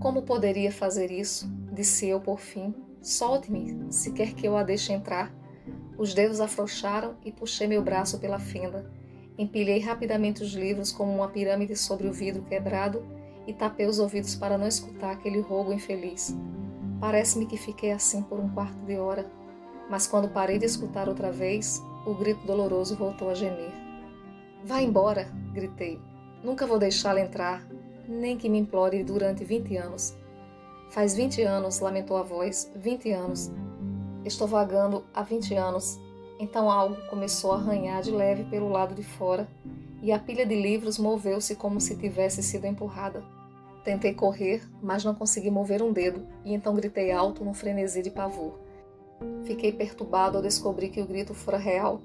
Como 0.00 0.22
poderia 0.22 0.70
fazer 0.70 1.10
isso? 1.10 1.50
Disse 1.72 2.06
eu 2.08 2.20
por 2.20 2.38
fim, 2.38 2.74
Solte-me, 3.04 3.92
se 3.92 4.12
quer 4.12 4.32
que 4.32 4.48
eu 4.48 4.56
a 4.56 4.62
deixe 4.62 4.90
entrar. 4.90 5.30
Os 5.98 6.14
dedos 6.14 6.40
afrouxaram 6.40 7.16
e 7.22 7.30
puxei 7.30 7.66
meu 7.66 7.82
braço 7.82 8.18
pela 8.18 8.38
fenda. 8.38 8.90
Empilhei 9.36 9.78
rapidamente 9.78 10.42
os 10.42 10.54
livros 10.54 10.90
como 10.90 11.14
uma 11.14 11.28
pirâmide 11.28 11.76
sobre 11.76 12.08
o 12.08 12.12
vidro 12.14 12.42
quebrado 12.44 13.04
e 13.46 13.52
tapei 13.52 13.84
os 13.84 13.98
ouvidos 13.98 14.34
para 14.34 14.56
não 14.56 14.66
escutar 14.66 15.12
aquele 15.12 15.38
rogo 15.40 15.70
infeliz. 15.70 16.34
Parece-me 16.98 17.44
que 17.44 17.58
fiquei 17.58 17.92
assim 17.92 18.22
por 18.22 18.40
um 18.40 18.48
quarto 18.48 18.78
de 18.86 18.96
hora, 18.96 19.30
mas 19.90 20.06
quando 20.06 20.32
parei 20.32 20.56
de 20.56 20.64
escutar 20.64 21.06
outra 21.06 21.30
vez, 21.30 21.82
o 22.06 22.14
grito 22.14 22.46
doloroso 22.46 22.96
voltou 22.96 23.28
a 23.28 23.34
gemer. 23.34 23.72
Vá 24.64 24.80
embora! 24.80 25.28
gritei. 25.52 26.00
Nunca 26.42 26.66
vou 26.66 26.78
deixá-la 26.78 27.20
entrar, 27.20 27.68
nem 28.08 28.38
que 28.38 28.48
me 28.48 28.56
implore 28.56 29.04
durante 29.04 29.44
vinte 29.44 29.76
anos. 29.76 30.16
Faz 30.94 31.16
20 31.16 31.42
anos, 31.42 31.80
lamentou 31.80 32.16
a 32.16 32.22
voz, 32.22 32.70
20 32.76 33.10
anos. 33.10 33.50
Estou 34.24 34.46
vagando 34.46 35.04
há 35.12 35.24
20 35.24 35.52
anos. 35.56 35.98
Então 36.38 36.70
algo 36.70 36.94
começou 37.10 37.50
a 37.50 37.56
arranhar 37.56 38.00
de 38.00 38.12
leve 38.12 38.44
pelo 38.44 38.68
lado 38.68 38.94
de 38.94 39.02
fora 39.02 39.48
e 40.00 40.12
a 40.12 40.20
pilha 40.20 40.46
de 40.46 40.54
livros 40.54 40.96
moveu-se 40.96 41.56
como 41.56 41.80
se 41.80 41.96
tivesse 41.96 42.44
sido 42.44 42.68
empurrada. 42.68 43.24
Tentei 43.82 44.14
correr, 44.14 44.62
mas 44.80 45.02
não 45.02 45.16
consegui 45.16 45.50
mover 45.50 45.82
um 45.82 45.92
dedo 45.92 46.24
e 46.44 46.54
então 46.54 46.76
gritei 46.76 47.10
alto 47.10 47.44
num 47.44 47.54
frenesi 47.54 48.00
de 48.00 48.12
pavor. 48.12 48.60
Fiquei 49.42 49.72
perturbado 49.72 50.36
ao 50.36 50.44
descobrir 50.44 50.90
que 50.90 51.02
o 51.02 51.06
grito 51.06 51.34
fora 51.34 51.58
real. 51.58 52.02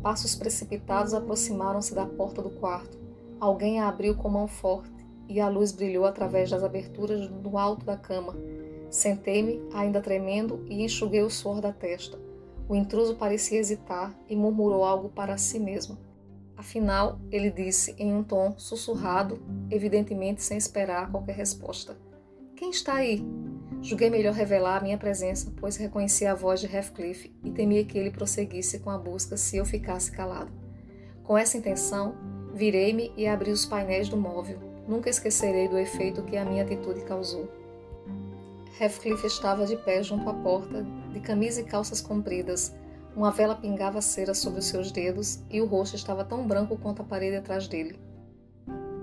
Passos 0.00 0.36
precipitados 0.36 1.12
aproximaram-se 1.12 1.92
da 1.92 2.06
porta 2.06 2.40
do 2.40 2.50
quarto. 2.50 2.96
Alguém 3.40 3.80
a 3.80 3.88
abriu 3.88 4.14
com 4.14 4.28
mão 4.28 4.46
forte 4.46 4.97
e 5.28 5.40
a 5.40 5.48
luz 5.48 5.72
brilhou 5.72 6.04
através 6.06 6.50
das 6.50 6.64
aberturas 6.64 7.28
no 7.30 7.58
alto 7.58 7.84
da 7.84 7.96
cama. 7.96 8.34
Sentei-me, 8.90 9.60
ainda 9.72 10.00
tremendo, 10.00 10.64
e 10.66 10.82
enxuguei 10.82 11.22
o 11.22 11.30
suor 11.30 11.60
da 11.60 11.72
testa. 11.72 12.18
O 12.68 12.74
intruso 12.74 13.16
parecia 13.16 13.58
hesitar 13.58 14.18
e 14.28 14.34
murmurou 14.34 14.84
algo 14.84 15.08
para 15.08 15.36
si 15.36 15.58
mesmo. 15.58 15.98
Afinal, 16.56 17.20
ele 17.30 17.50
disse 17.50 17.94
em 17.98 18.12
um 18.12 18.22
tom 18.22 18.54
sussurrado, 18.58 19.40
evidentemente 19.70 20.42
sem 20.42 20.58
esperar 20.58 21.10
qualquer 21.10 21.36
resposta: 21.36 21.96
Quem 22.56 22.70
está 22.70 22.94
aí? 22.94 23.24
Julguei 23.80 24.10
melhor 24.10 24.34
revelar 24.34 24.78
a 24.78 24.82
minha 24.82 24.98
presença, 24.98 25.52
pois 25.56 25.76
reconheci 25.76 26.26
a 26.26 26.34
voz 26.34 26.60
de 26.60 26.66
Heathcliff 26.66 27.32
e 27.44 27.50
temia 27.52 27.84
que 27.84 27.96
ele 27.96 28.10
prosseguisse 28.10 28.80
com 28.80 28.90
a 28.90 28.98
busca 28.98 29.36
se 29.36 29.56
eu 29.56 29.64
ficasse 29.64 30.10
calado. 30.10 30.50
Com 31.22 31.38
essa 31.38 31.56
intenção, 31.56 32.16
virei-me 32.52 33.12
e 33.16 33.26
abri 33.26 33.52
os 33.52 33.64
painéis 33.64 34.08
do 34.08 34.16
móvel. 34.16 34.67
Nunca 34.88 35.10
esquecerei 35.10 35.68
do 35.68 35.78
efeito 35.78 36.22
que 36.22 36.34
a 36.34 36.46
minha 36.46 36.64
atitude 36.64 37.02
causou. 37.02 37.46
Heathcliff 38.80 39.26
estava 39.26 39.66
de 39.66 39.76
pé 39.76 40.02
junto 40.02 40.30
à 40.30 40.32
porta, 40.32 40.82
de 41.12 41.20
camisa 41.20 41.60
e 41.60 41.64
calças 41.64 42.00
compridas. 42.00 42.74
Uma 43.14 43.30
vela 43.30 43.54
pingava 43.54 44.00
cera 44.00 44.32
sobre 44.32 44.60
os 44.60 44.64
seus 44.64 44.90
dedos 44.90 45.40
e 45.50 45.60
o 45.60 45.66
rosto 45.66 45.94
estava 45.94 46.24
tão 46.24 46.46
branco 46.46 46.78
quanto 46.78 47.02
a 47.02 47.04
parede 47.04 47.36
atrás 47.36 47.68
dele. 47.68 48.00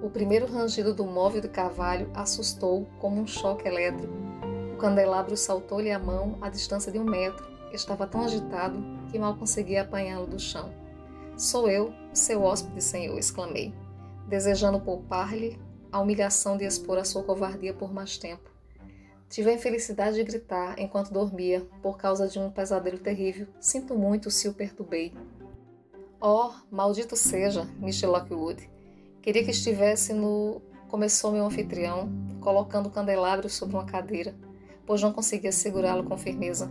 O 0.02 0.10
primeiro 0.10 0.48
rangido 0.48 0.92
do 0.92 1.06
móvel 1.06 1.42
de 1.42 1.50
carvalho 1.50 2.10
assustou 2.16 2.88
como 3.00 3.22
um 3.22 3.28
choque 3.28 3.68
elétrico. 3.68 4.14
O 4.74 4.78
candelabro 4.78 5.38
saltou-lhe 5.38 5.92
a 5.92 6.00
mão 6.00 6.38
à 6.42 6.50
distância 6.50 6.92
de 6.92 6.98
um 6.98 7.04
metro. 7.04 7.46
Estava 7.72 8.08
tão 8.08 8.24
agitado 8.24 8.82
que 9.12 9.20
mal 9.20 9.36
conseguia 9.36 9.84
apanhá-lo 9.84 10.26
do 10.26 10.40
chão. 10.40 10.72
Sou 11.38 11.70
eu, 11.70 11.94
seu 12.14 12.42
hóspede, 12.44 12.82
senhor, 12.82 13.20
exclamei, 13.20 13.74
desejando 14.28 14.80
poupar-lhe 14.80 15.60
a 15.96 16.00
humilhação 16.02 16.58
de 16.58 16.66
expor 16.66 16.98
a 16.98 17.06
sua 17.06 17.24
covardia 17.24 17.74
por 17.74 17.94
mais 17.94 18.18
tempo. 18.18 18.52
Tive 19.30 19.50
a 19.50 19.54
infelicidade 19.54 20.18
de 20.18 20.26
gritar 20.26 20.78
enquanto 20.78 21.14
dormia, 21.14 21.66
por 21.82 21.98
causa 21.98 22.28
de 22.28 22.38
um 22.38 22.52
pesadelo 22.52 22.98
terrível. 22.98 23.48
Sinto 23.62 23.96
muito 23.96 24.30
se 24.30 24.50
o 24.50 24.54
perturbei. 24.54 25.14
Oh, 26.20 26.52
maldito 26.70 27.16
seja, 27.16 27.66
Mr. 27.80 28.08
Lockwood. 28.08 28.70
Queria 29.22 29.46
que 29.46 29.52
estivesse 29.52 30.12
no. 30.12 30.62
Começou 30.90 31.32
meu 31.32 31.46
anfitrião, 31.46 32.10
colocando 32.42 32.88
o 32.88 32.92
candelabro 32.92 33.50
sobre 33.50 33.78
uma 33.78 33.86
cadeira, 33.86 34.36
pois 34.86 35.02
não 35.02 35.14
conseguia 35.14 35.54
segurá-lo 35.54 36.04
com 36.04 36.18
firmeza. 36.18 36.70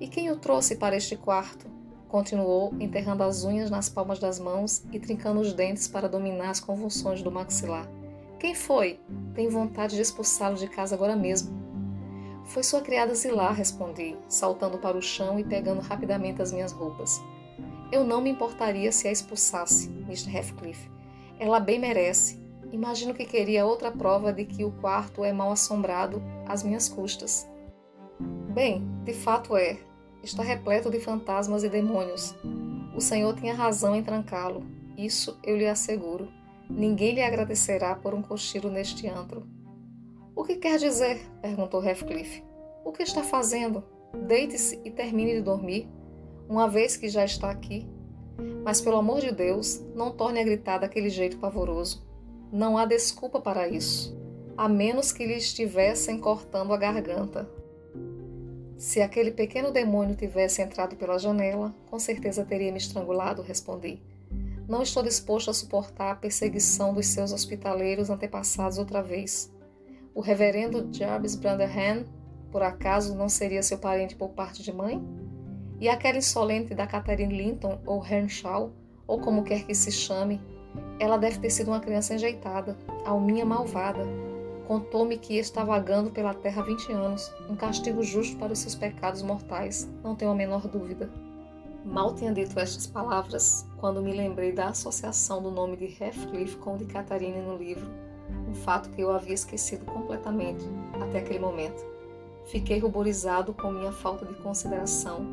E 0.00 0.08
quem 0.08 0.28
o 0.32 0.36
trouxe 0.36 0.74
para 0.74 0.96
este 0.96 1.16
quarto? 1.16 1.68
Continuou, 2.08 2.74
enterrando 2.80 3.22
as 3.22 3.44
unhas 3.44 3.70
nas 3.70 3.88
palmas 3.88 4.18
das 4.18 4.40
mãos 4.40 4.82
e 4.90 4.98
trincando 4.98 5.38
os 5.38 5.52
dentes 5.52 5.86
para 5.86 6.08
dominar 6.08 6.50
as 6.50 6.58
convulsões 6.58 7.22
do 7.22 7.30
maxilar. 7.30 7.88
Quem 8.38 8.54
foi? 8.54 9.00
Tenho 9.34 9.50
vontade 9.50 9.96
de 9.96 10.02
expulsá-lo 10.02 10.56
de 10.56 10.68
casa 10.68 10.94
agora 10.94 11.16
mesmo. 11.16 11.56
Foi 12.44 12.62
sua 12.62 12.80
criada 12.80 13.14
Zilar, 13.14 13.54
respondi, 13.54 14.16
saltando 14.28 14.78
para 14.78 14.96
o 14.96 15.02
chão 15.02 15.38
e 15.40 15.44
pegando 15.44 15.80
rapidamente 15.80 16.42
as 16.42 16.52
minhas 16.52 16.70
roupas. 16.70 17.20
Eu 17.90 18.04
não 18.04 18.20
me 18.20 18.30
importaria 18.30 18.92
se 18.92 19.08
a 19.08 19.12
expulsasse, 19.12 19.88
Mr. 20.06 20.36
Heathcliff. 20.36 20.90
Ela 21.38 21.60
bem 21.60 21.78
merece. 21.78 22.44
Imagino 22.72 23.14
que 23.14 23.24
queria 23.24 23.64
outra 23.64 23.90
prova 23.90 24.32
de 24.32 24.44
que 24.44 24.64
o 24.64 24.72
quarto 24.72 25.24
é 25.24 25.32
mal 25.32 25.50
assombrado 25.50 26.22
às 26.46 26.62
minhas 26.62 26.88
custas. 26.88 27.48
Bem, 28.52 28.86
de 29.04 29.14
fato 29.14 29.56
é. 29.56 29.78
Está 30.22 30.42
repleto 30.42 30.90
de 30.90 30.98
fantasmas 30.98 31.62
e 31.62 31.68
demônios. 31.68 32.34
O 32.94 33.00
senhor 33.00 33.34
tinha 33.36 33.54
razão 33.54 33.94
em 33.94 34.02
trancá-lo. 34.02 34.64
Isso 34.96 35.38
eu 35.44 35.56
lhe 35.56 35.66
asseguro. 35.66 36.28
Ninguém 36.68 37.14
lhe 37.14 37.22
agradecerá 37.22 37.94
por 37.94 38.14
um 38.14 38.22
cochilo 38.22 38.70
neste 38.70 39.06
antro. 39.08 39.46
O 40.34 40.44
que 40.44 40.56
quer 40.56 40.78
dizer? 40.78 41.20
perguntou 41.40 41.82
Heathcliff. 41.82 42.42
O 42.84 42.92
que 42.92 43.02
está 43.02 43.22
fazendo? 43.22 43.82
Deite-se 44.26 44.80
e 44.84 44.90
termine 44.90 45.34
de 45.34 45.42
dormir, 45.42 45.88
uma 46.48 46.68
vez 46.68 46.96
que 46.96 47.08
já 47.08 47.24
está 47.24 47.50
aqui. 47.50 47.86
Mas, 48.64 48.80
pelo 48.80 48.96
amor 48.96 49.20
de 49.20 49.32
Deus, 49.32 49.82
não 49.94 50.10
torne 50.10 50.40
a 50.40 50.44
gritar 50.44 50.78
daquele 50.78 51.08
jeito 51.08 51.38
pavoroso. 51.38 52.06
Não 52.52 52.76
há 52.76 52.84
desculpa 52.84 53.40
para 53.40 53.68
isso, 53.68 54.16
a 54.56 54.68
menos 54.68 55.12
que 55.12 55.26
lhe 55.26 55.34
estivessem 55.34 56.18
cortando 56.18 56.72
a 56.72 56.76
garganta. 56.76 57.48
Se 58.76 59.00
aquele 59.00 59.30
pequeno 59.30 59.72
demônio 59.72 60.14
tivesse 60.14 60.60
entrado 60.60 60.96
pela 60.96 61.18
janela, 61.18 61.74
com 61.90 61.98
certeza 61.98 62.44
teria 62.44 62.70
me 62.70 62.78
estrangulado, 62.78 63.40
respondi. 63.40 64.02
Não 64.68 64.82
estou 64.82 65.00
disposto 65.00 65.48
a 65.48 65.54
suportar 65.54 66.10
a 66.10 66.16
perseguição 66.16 66.92
dos 66.92 67.06
seus 67.06 67.32
hospitaleiros 67.32 68.10
antepassados 68.10 68.78
outra 68.78 69.00
vez. 69.00 69.52
O 70.12 70.20
reverendo 70.20 70.88
Jarvis 70.92 71.36
Branderham, 71.36 72.04
por 72.50 72.62
acaso, 72.62 73.14
não 73.14 73.28
seria 73.28 73.62
seu 73.62 73.78
parente 73.78 74.16
por 74.16 74.30
parte 74.30 74.64
de 74.64 74.72
mãe? 74.72 75.00
E 75.78 75.88
aquela 75.88 76.18
insolente 76.18 76.74
da 76.74 76.84
Catherine 76.84 77.36
Linton 77.36 77.80
ou 77.86 78.04
Henshaw, 78.04 78.72
ou 79.06 79.20
como 79.20 79.44
quer 79.44 79.64
que 79.64 79.74
se 79.74 79.92
chame, 79.92 80.40
ela 80.98 81.16
deve 81.16 81.38
ter 81.38 81.50
sido 81.50 81.68
uma 81.68 81.80
criança 81.80 82.14
enjeitada, 82.14 82.76
alminha 83.04 83.44
malvada. 83.44 84.02
Contou-me 84.66 85.16
que 85.16 85.38
está 85.38 85.62
vagando 85.62 86.10
pela 86.10 86.34
terra 86.34 86.62
há 86.62 86.64
20 86.64 86.92
anos, 86.92 87.32
um 87.48 87.54
castigo 87.54 88.02
justo 88.02 88.36
para 88.36 88.52
os 88.52 88.58
seus 88.58 88.74
pecados 88.74 89.22
mortais, 89.22 89.88
não 90.02 90.16
tenho 90.16 90.32
a 90.32 90.34
menor 90.34 90.66
dúvida. 90.66 91.08
Mal 91.86 92.14
tinha 92.14 92.32
dito 92.32 92.58
estas 92.58 92.86
palavras 92.86 93.64
quando 93.78 94.02
me 94.02 94.12
lembrei 94.12 94.52
da 94.52 94.68
associação 94.68 95.40
do 95.40 95.52
nome 95.52 95.76
de 95.76 95.84
Heathcliff 95.84 96.56
com 96.56 96.74
o 96.74 96.78
de 96.78 96.84
Catarina 96.84 97.40
no 97.40 97.56
livro, 97.56 97.88
um 98.48 98.54
fato 98.54 98.90
que 98.90 99.00
eu 99.00 99.12
havia 99.12 99.34
esquecido 99.34 99.84
completamente 99.84 100.64
até 101.00 101.20
aquele 101.20 101.38
momento. 101.38 101.82
Fiquei 102.46 102.80
ruborizado 102.80 103.54
com 103.54 103.70
minha 103.70 103.92
falta 103.92 104.26
de 104.26 104.34
consideração, 104.34 105.24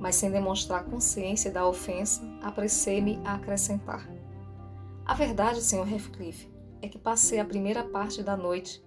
mas 0.00 0.16
sem 0.16 0.30
demonstrar 0.30 0.84
consciência 0.84 1.50
da 1.50 1.66
ofensa, 1.66 2.20
apressei-me 2.42 3.20
a 3.24 3.34
acrescentar. 3.34 4.06
A 5.06 5.14
verdade, 5.14 5.62
Sr. 5.62 5.90
Heathcliff, 5.90 6.50
é 6.82 6.88
que 6.88 6.98
passei 6.98 7.38
a 7.38 7.44
primeira 7.44 7.84
parte 7.84 8.22
da 8.22 8.36
noite. 8.36 8.84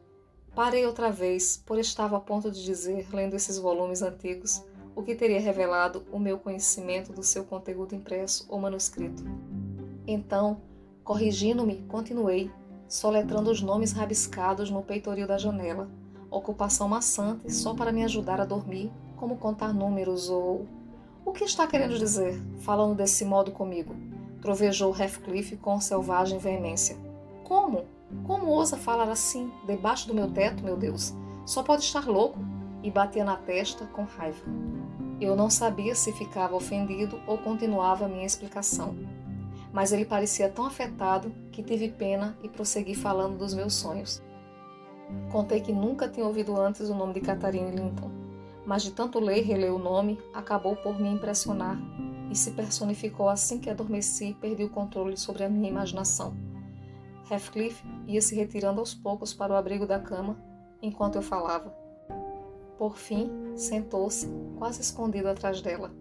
Parei 0.54 0.86
outra 0.86 1.10
vez, 1.10 1.58
por 1.66 1.80
estava 1.80 2.18
a 2.18 2.20
ponto 2.20 2.52
de 2.52 2.64
dizer, 2.64 3.08
lendo 3.14 3.36
esses 3.36 3.58
volumes 3.58 4.02
antigos, 4.02 4.64
o 4.98 5.04
que 5.04 5.14
teria 5.14 5.40
revelado 5.40 6.04
o 6.12 6.18
meu 6.18 6.40
conhecimento 6.40 7.14
do 7.14 7.22
seu 7.22 7.46
conteúdo 7.46 7.94
impresso 7.94 8.48
ou 8.50 8.60
manuscrito. 8.60 9.24
Então, 10.08 10.58
corrigindo-me, 11.04 11.84
continuei, 11.88 12.50
soletrando 12.88 13.52
os 13.52 13.62
nomes 13.62 13.92
rabiscados 13.92 14.72
no 14.72 14.82
peitoril 14.82 15.28
da 15.28 15.38
janela, 15.38 15.88
ocupação 16.32 16.90
maçante 16.90 17.54
só 17.54 17.76
para 17.76 17.92
me 17.92 18.04
ajudar 18.04 18.42
a 18.42 18.46
dormir, 18.46 18.92
como 19.18 19.38
contar 19.38 19.72
números 19.72 20.32
ou. 20.32 20.66
O 21.24 21.32
que 21.32 21.44
está 21.44 21.68
querendo 21.68 22.00
dizer, 22.00 22.42
falando 22.62 22.96
desse 22.96 23.24
modo 23.24 23.52
comigo? 23.52 23.96
Trovejou 24.42 24.98
Heathcliff 24.98 25.58
com 25.58 25.80
selvagem 25.80 26.40
veemência. 26.40 26.98
Como? 27.44 27.86
Como 28.26 28.48
ousa 28.48 28.76
falar 28.76 29.10
assim, 29.10 29.52
debaixo 29.68 30.08
do 30.08 30.16
meu 30.16 30.32
teto, 30.32 30.64
meu 30.64 30.76
Deus? 30.76 31.14
Só 31.46 31.62
pode 31.62 31.84
estar 31.84 32.08
louco. 32.08 32.40
E 32.84 32.92
batia 32.92 33.26
na 33.26 33.36
testa 33.36 33.86
com 33.88 34.04
raiva. 34.04 34.46
Eu 35.20 35.36
não 35.36 35.50
sabia 35.50 35.96
se 35.96 36.12
ficava 36.14 36.56
ofendido 36.56 37.20
ou 37.26 37.38
continuava 37.40 38.06
a 38.06 38.08
minha 38.08 38.26
explicação. 38.26 38.96
Mas 39.74 39.92
ele 39.92 40.06
parecia 40.06 40.50
tão 40.50 40.66
afetado 40.66 41.32
que 41.52 41.64
tive 41.64 41.90
pena 41.90 42.38
e 42.44 42.50
prossegui 42.50 42.94
falando 42.94 43.38
dos 43.38 43.54
meus 43.54 43.74
sonhos. 43.74 44.22
Contei 45.32 45.62
que 45.62 45.72
nunca 45.72 46.08
tinha 46.08 46.26
ouvido 46.26 46.60
antes 46.60 46.90
o 46.90 46.96
nome 46.96 47.16
de 47.16 47.22
Catarina 47.22 47.70
Linton, 47.70 48.12
mas 48.66 48.84
de 48.84 48.92
tanto 48.92 49.20
ler 49.20 49.40
e 49.40 49.42
reler 49.42 49.74
o 49.74 49.80
nome, 49.80 50.20
acabou 50.34 50.76
por 50.76 51.00
me 51.00 51.10
impressionar 51.10 51.80
e 52.30 52.36
se 52.36 52.52
personificou 52.52 53.30
assim 53.30 53.60
que 53.60 53.70
adormeci 53.70 54.30
e 54.30 54.34
perdi 54.34 54.66
o 54.66 54.70
controle 54.70 55.18
sobre 55.18 55.44
a 55.44 55.50
minha 55.50 55.70
imaginação. 55.70 56.36
Heathcliff 57.30 57.84
ia 58.06 58.22
se 58.22 58.36
retirando 58.36 58.80
aos 58.80 58.94
poucos 58.94 59.34
para 59.34 59.54
o 59.54 59.56
abrigo 59.56 59.88
da 59.88 60.00
cama 60.00 60.38
enquanto 60.82 61.16
eu 61.16 61.22
falava. 61.22 61.87
Por 62.78 62.98
fim, 62.98 63.30
sentou-se, 63.56 64.28
quase 64.58 64.82
escondido 64.82 65.28
atrás 65.28 65.62
dela. 65.62 65.92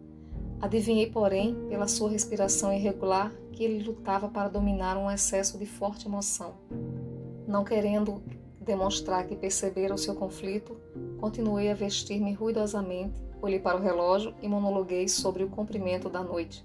Adivinhei, 0.61 1.11
porém, 1.11 1.55
pela 1.69 1.89
sua 1.89 2.11
respiração 2.11 2.73
irregular, 2.73 3.33
que 3.53 3.65
ele 3.65 3.83
lutava 3.83 4.29
para 4.29 4.49
dominar 4.49 4.97
um 4.97 5.11
excesso 5.11 5.59
de 5.59 5.67
forte 5.67 6.07
emoção. 6.07 6.55
Não 7.47 7.65
querendo 7.65 8.23
demonstrar 8.61 9.27
que 9.27 9.37
percebera 9.37 9.95
o 9.95 9.99
seu 9.99 10.15
conflito, 10.15 10.77
continuei 11.19 11.71
a 11.71 11.75
vestir-me 11.75 12.33
ruidosamente, 12.33 13.19
olhei 13.41 13.59
para 13.59 13.79
o 13.79 13.83
relógio 13.83 14.35
e 14.43 14.49
monologuei 14.49 15.09
sobre 15.09 15.45
o 15.45 15.49
comprimento 15.49 16.09
da 16.11 16.23
noite. 16.23 16.65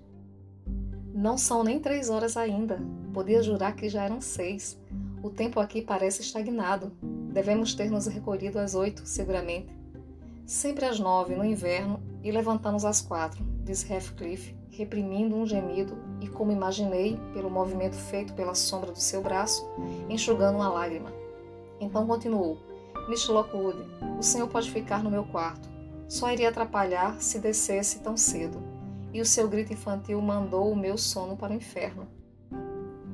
Não 1.13 1.37
são 1.37 1.63
nem 1.63 1.79
três 1.79 2.09
horas 2.09 2.35
ainda. 2.35 2.79
Podia 3.13 3.43
jurar 3.43 3.75
que 3.75 3.87
já 3.89 4.03
eram 4.03 4.21
seis. 4.21 4.79
O 5.21 5.29
tempo 5.29 5.59
aqui 5.59 5.81
parece 5.81 6.21
estagnado. 6.21 6.91
Devemos 7.31 7.75
ter 7.75 7.91
nos 7.91 8.07
recolhido 8.07 8.57
às 8.57 8.73
oito, 8.73 9.05
seguramente. 9.05 9.80
Sempre 10.51 10.83
às 10.83 10.99
nove 10.99 11.33
no 11.33 11.45
inverno 11.45 11.97
e 12.21 12.29
levantamos 12.29 12.83
às 12.83 12.99
quatro, 13.01 13.41
disse 13.63 13.89
Heathcliff, 13.89 14.53
reprimindo 14.69 15.33
um 15.33 15.45
gemido 15.45 15.97
e, 16.19 16.27
como 16.27 16.51
imaginei, 16.51 17.17
pelo 17.33 17.49
movimento 17.49 17.95
feito 17.95 18.33
pela 18.33 18.53
sombra 18.53 18.91
do 18.91 18.99
seu 18.99 19.21
braço, 19.21 19.65
enxugando 20.09 20.57
uma 20.57 20.67
lágrima. 20.67 21.09
Então 21.79 22.05
continuou: 22.05 22.57
Miss 23.07 23.29
Lockwood, 23.29 23.79
o 24.19 24.21
senhor 24.21 24.49
pode 24.49 24.69
ficar 24.69 25.01
no 25.01 25.09
meu 25.09 25.23
quarto. 25.23 25.69
Só 26.09 26.29
iria 26.29 26.49
atrapalhar 26.49 27.21
se 27.21 27.39
descesse 27.39 27.99
tão 27.99 28.17
cedo. 28.17 28.61
E 29.13 29.21
o 29.21 29.25
seu 29.25 29.47
grito 29.47 29.71
infantil 29.71 30.21
mandou 30.21 30.69
o 30.69 30.75
meu 30.75 30.97
sono 30.97 31.37
para 31.37 31.53
o 31.53 31.55
inferno. 31.55 32.09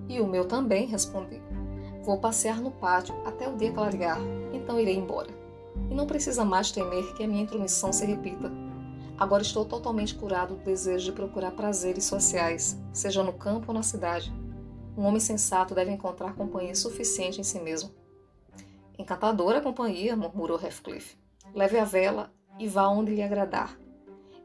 E 0.10 0.20
o 0.20 0.26
meu 0.26 0.48
também, 0.48 0.88
respondi. 0.88 1.40
Vou 2.04 2.18
passear 2.18 2.60
no 2.60 2.72
pátio 2.72 3.14
até 3.24 3.48
o 3.48 3.56
dia 3.56 3.72
clarear, 3.72 4.18
então 4.52 4.80
irei 4.80 4.96
embora. 4.96 5.37
E 5.90 5.94
não 5.94 6.06
precisa 6.06 6.44
mais 6.44 6.72
temer 6.72 7.14
que 7.16 7.24
a 7.24 7.28
minha 7.28 7.44
intromissão 7.44 7.92
se 7.92 8.06
repita. 8.06 8.52
Agora 9.18 9.42
estou 9.42 9.66
totalmente 9.66 10.14
curado 10.16 10.56
do 10.56 10.64
desejo 10.64 11.06
de 11.06 11.12
procurar 11.12 11.52
prazeres 11.52 12.06
sociais, 12.06 12.80
seja 12.94 13.24
no 13.24 13.34
campo 13.34 13.70
ou 13.70 13.74
na 13.74 13.82
cidade. 13.82 14.32
Um 14.96 15.06
homem 15.06 15.20
sensato 15.20 15.74
deve 15.74 15.92
encontrar 15.92 16.36
companhia 16.36 16.76
suficiente 16.76 17.40
em 17.40 17.44
si 17.44 17.60
mesmo. 17.60 17.92
Encantadora 18.98 19.62
companhia, 19.62 20.16
murmurou 20.16 20.60
Heathcliff. 20.60 21.18
Leve 21.54 21.80
a 21.80 21.86
vela 21.86 22.32
e 22.60 22.68
vá 22.68 22.88
onde 22.88 23.14
lhe 23.14 23.22
agradar. 23.22 23.78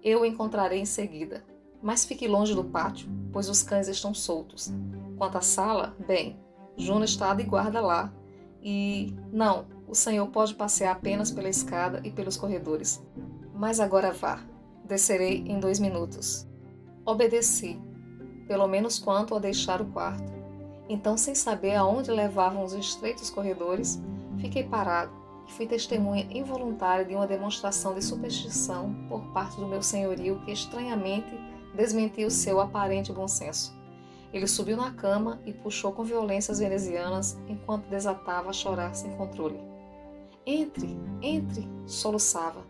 Eu 0.02 0.22
o 0.22 0.26
encontrarei 0.26 0.80
em 0.80 0.84
seguida. 0.84 1.44
Mas 1.82 2.04
fique 2.04 2.28
longe 2.28 2.54
do 2.54 2.62
pátio, 2.62 3.08
pois 3.32 3.48
os 3.48 3.62
cães 3.62 3.88
estão 3.88 4.14
soltos. 4.14 4.72
Quanto 5.18 5.36
à 5.36 5.40
sala, 5.40 5.96
bem, 6.06 6.38
Juno 6.76 7.04
está 7.04 7.34
de 7.34 7.42
guarda 7.42 7.80
lá. 7.80 8.12
E. 8.62 9.14
Não, 9.32 9.66
o 9.92 9.94
senhor 9.94 10.26
pode 10.28 10.54
passear 10.54 10.92
apenas 10.92 11.30
pela 11.30 11.48
escada 11.48 12.00
e 12.02 12.10
pelos 12.10 12.36
corredores. 12.36 13.00
Mas 13.54 13.78
agora 13.78 14.12
vá. 14.12 14.40
Descerei 14.84 15.44
em 15.46 15.60
dois 15.60 15.78
minutos. 15.78 16.46
Obedeci, 17.06 17.80
pelo 18.48 18.66
menos 18.66 18.98
quanto 18.98 19.34
a 19.34 19.38
deixar 19.38 19.80
o 19.80 19.86
quarto. 19.86 20.32
Então, 20.88 21.16
sem 21.16 21.34
saber 21.34 21.76
aonde 21.76 22.10
levavam 22.10 22.64
os 22.64 22.72
estreitos 22.72 23.30
corredores, 23.30 24.02
Fiquei 24.38 24.64
parado 24.64 25.12
e 25.48 25.52
fui 25.52 25.66
testemunha 25.66 26.26
involuntária 26.30 27.04
de 27.04 27.14
uma 27.14 27.26
demonstração 27.26 27.94
de 27.94 28.02
superstição 28.02 28.92
por 29.08 29.20
parte 29.32 29.56
do 29.56 29.66
meu 29.66 29.82
senhorio 29.82 30.40
que 30.44 30.52
estranhamente 30.52 31.32
desmentiu 31.74 32.30
seu 32.30 32.60
aparente 32.60 33.12
bom 33.12 33.28
senso. 33.28 33.72
Ele 34.32 34.46
subiu 34.46 34.76
na 34.76 34.90
cama 34.90 35.40
e 35.44 35.52
puxou 35.52 35.92
com 35.92 36.02
violência 36.02 36.52
as 36.52 36.58
venezianas 36.58 37.38
enquanto 37.46 37.88
desatava 37.88 38.50
a 38.50 38.52
chorar 38.52 38.94
sem 38.94 39.14
controle. 39.16 39.60
Entre, 40.44 40.98
entre, 41.20 41.68
soluçava. 41.86 42.64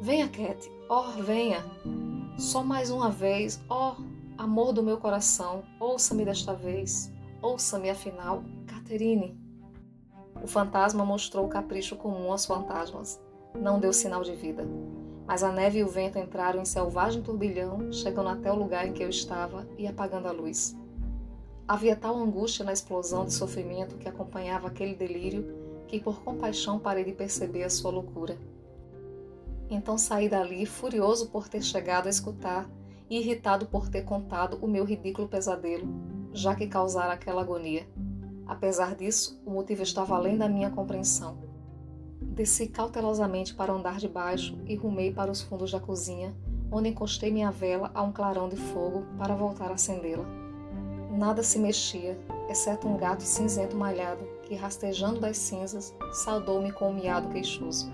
Venha, 0.00 0.28
Cat, 0.28 0.70
oh, 0.88 1.22
venha. 1.22 1.64
Só 2.38 2.62
mais 2.62 2.88
uma 2.88 3.10
vez, 3.10 3.60
oh, 3.68 3.94
amor 4.38 4.72
do 4.72 4.82
meu 4.82 4.96
coração, 4.98 5.64
ouça-me 5.80 6.24
desta 6.24 6.54
vez, 6.54 7.12
ouça-me 7.42 7.90
afinal, 7.90 8.44
Caterine. 8.68 9.36
O 10.40 10.46
fantasma 10.46 11.04
mostrou 11.04 11.46
o 11.46 11.48
capricho 11.48 11.96
comum 11.96 12.30
aos 12.30 12.46
fantasmas. 12.46 13.20
Não 13.58 13.80
deu 13.80 13.92
sinal 13.92 14.22
de 14.22 14.36
vida. 14.36 14.64
Mas 15.26 15.42
a 15.42 15.50
neve 15.50 15.80
e 15.80 15.84
o 15.84 15.88
vento 15.88 16.20
entraram 16.20 16.60
em 16.60 16.64
selvagem 16.64 17.22
turbilhão, 17.22 17.90
chegando 17.92 18.28
até 18.28 18.52
o 18.52 18.56
lugar 18.56 18.86
em 18.86 18.92
que 18.92 19.02
eu 19.02 19.08
estava 19.08 19.66
e 19.76 19.84
apagando 19.84 20.28
a 20.28 20.32
luz. 20.32 20.76
Havia 21.66 21.96
tal 21.96 22.16
angústia 22.16 22.64
na 22.64 22.72
explosão 22.72 23.24
de 23.24 23.32
sofrimento 23.32 23.96
que 23.96 24.08
acompanhava 24.08 24.68
aquele 24.68 24.94
delírio 24.94 25.65
que 25.86 26.00
por 26.00 26.22
compaixão 26.22 26.78
parei 26.78 27.04
de 27.04 27.12
perceber 27.12 27.62
a 27.62 27.70
sua 27.70 27.90
loucura. 27.90 28.36
Então 29.68 29.98
saí 29.98 30.28
dali 30.28 30.64
furioso 30.66 31.28
por 31.28 31.48
ter 31.48 31.62
chegado 31.62 32.06
a 32.06 32.10
escutar 32.10 32.68
e 33.08 33.18
irritado 33.18 33.66
por 33.66 33.88
ter 33.88 34.02
contado 34.02 34.58
o 34.60 34.68
meu 34.68 34.84
ridículo 34.84 35.28
pesadelo, 35.28 35.88
já 36.32 36.54
que 36.54 36.66
causara 36.66 37.12
aquela 37.12 37.42
agonia. 37.42 37.86
Apesar 38.46 38.94
disso, 38.94 39.40
o 39.44 39.50
motivo 39.50 39.82
estava 39.82 40.14
além 40.14 40.36
da 40.36 40.48
minha 40.48 40.70
compreensão. 40.70 41.38
Desci 42.20 42.68
cautelosamente 42.68 43.54
para 43.54 43.72
o 43.72 43.76
andar 43.76 43.98
de 43.98 44.08
baixo 44.08 44.58
e 44.66 44.76
rumei 44.76 45.12
para 45.12 45.30
os 45.30 45.42
fundos 45.42 45.72
da 45.72 45.80
cozinha, 45.80 46.34
onde 46.70 46.88
encostei 46.88 47.30
minha 47.30 47.50
vela 47.50 47.90
a 47.94 48.02
um 48.02 48.12
clarão 48.12 48.48
de 48.48 48.56
fogo 48.56 49.04
para 49.18 49.34
voltar 49.34 49.70
a 49.70 49.74
acendê-la. 49.74 50.24
Nada 51.10 51.42
se 51.42 51.58
mexia, 51.58 52.18
exceto 52.48 52.86
um 52.86 52.96
gato 52.96 53.22
cinzento 53.22 53.76
malhado 53.76 54.35
que, 54.46 54.54
rastejando 54.54 55.20
das 55.20 55.36
cinzas, 55.36 55.94
saudou-me 56.12 56.72
com 56.72 56.90
um 56.90 56.94
miado 56.94 57.28
queixoso. 57.28 57.92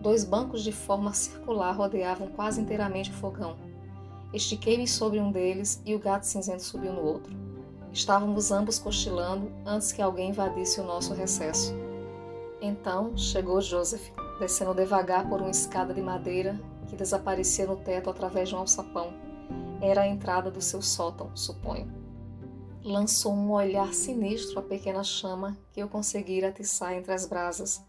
Dois 0.00 0.22
bancos 0.22 0.62
de 0.62 0.70
forma 0.70 1.14
circular 1.14 1.72
rodeavam 1.72 2.28
quase 2.28 2.60
inteiramente 2.60 3.10
o 3.10 3.14
fogão. 3.14 3.56
Estiquei-me 4.32 4.86
sobre 4.86 5.18
um 5.18 5.32
deles 5.32 5.80
e 5.84 5.94
o 5.94 5.98
gato 5.98 6.24
cinzento 6.24 6.62
subiu 6.62 6.92
no 6.92 7.02
outro. 7.02 7.34
Estávamos 7.92 8.52
ambos 8.52 8.78
cochilando 8.78 9.50
antes 9.64 9.92
que 9.92 10.02
alguém 10.02 10.30
invadisse 10.30 10.80
o 10.80 10.84
nosso 10.84 11.14
recesso. 11.14 11.74
Então 12.60 13.16
chegou 13.16 13.60
Joseph, 13.60 14.10
descendo 14.38 14.74
devagar 14.74 15.28
por 15.28 15.40
uma 15.40 15.50
escada 15.50 15.94
de 15.94 16.02
madeira 16.02 16.60
que 16.88 16.96
desaparecia 16.96 17.66
no 17.66 17.76
teto 17.76 18.10
através 18.10 18.48
de 18.48 18.54
um 18.54 18.58
alçapão. 18.58 19.14
Era 19.80 20.02
a 20.02 20.08
entrada 20.08 20.50
do 20.50 20.60
seu 20.60 20.82
sótão, 20.82 21.30
suponho. 21.34 22.03
Lançou 22.84 23.32
um 23.32 23.50
olhar 23.50 23.94
sinistro 23.94 24.58
à 24.58 24.62
pequena 24.62 25.02
chama 25.02 25.56
que 25.72 25.80
eu 25.80 25.88
conseguira 25.88 26.48
atiçar 26.48 26.92
entre 26.92 27.14
as 27.14 27.24
brasas. 27.24 27.82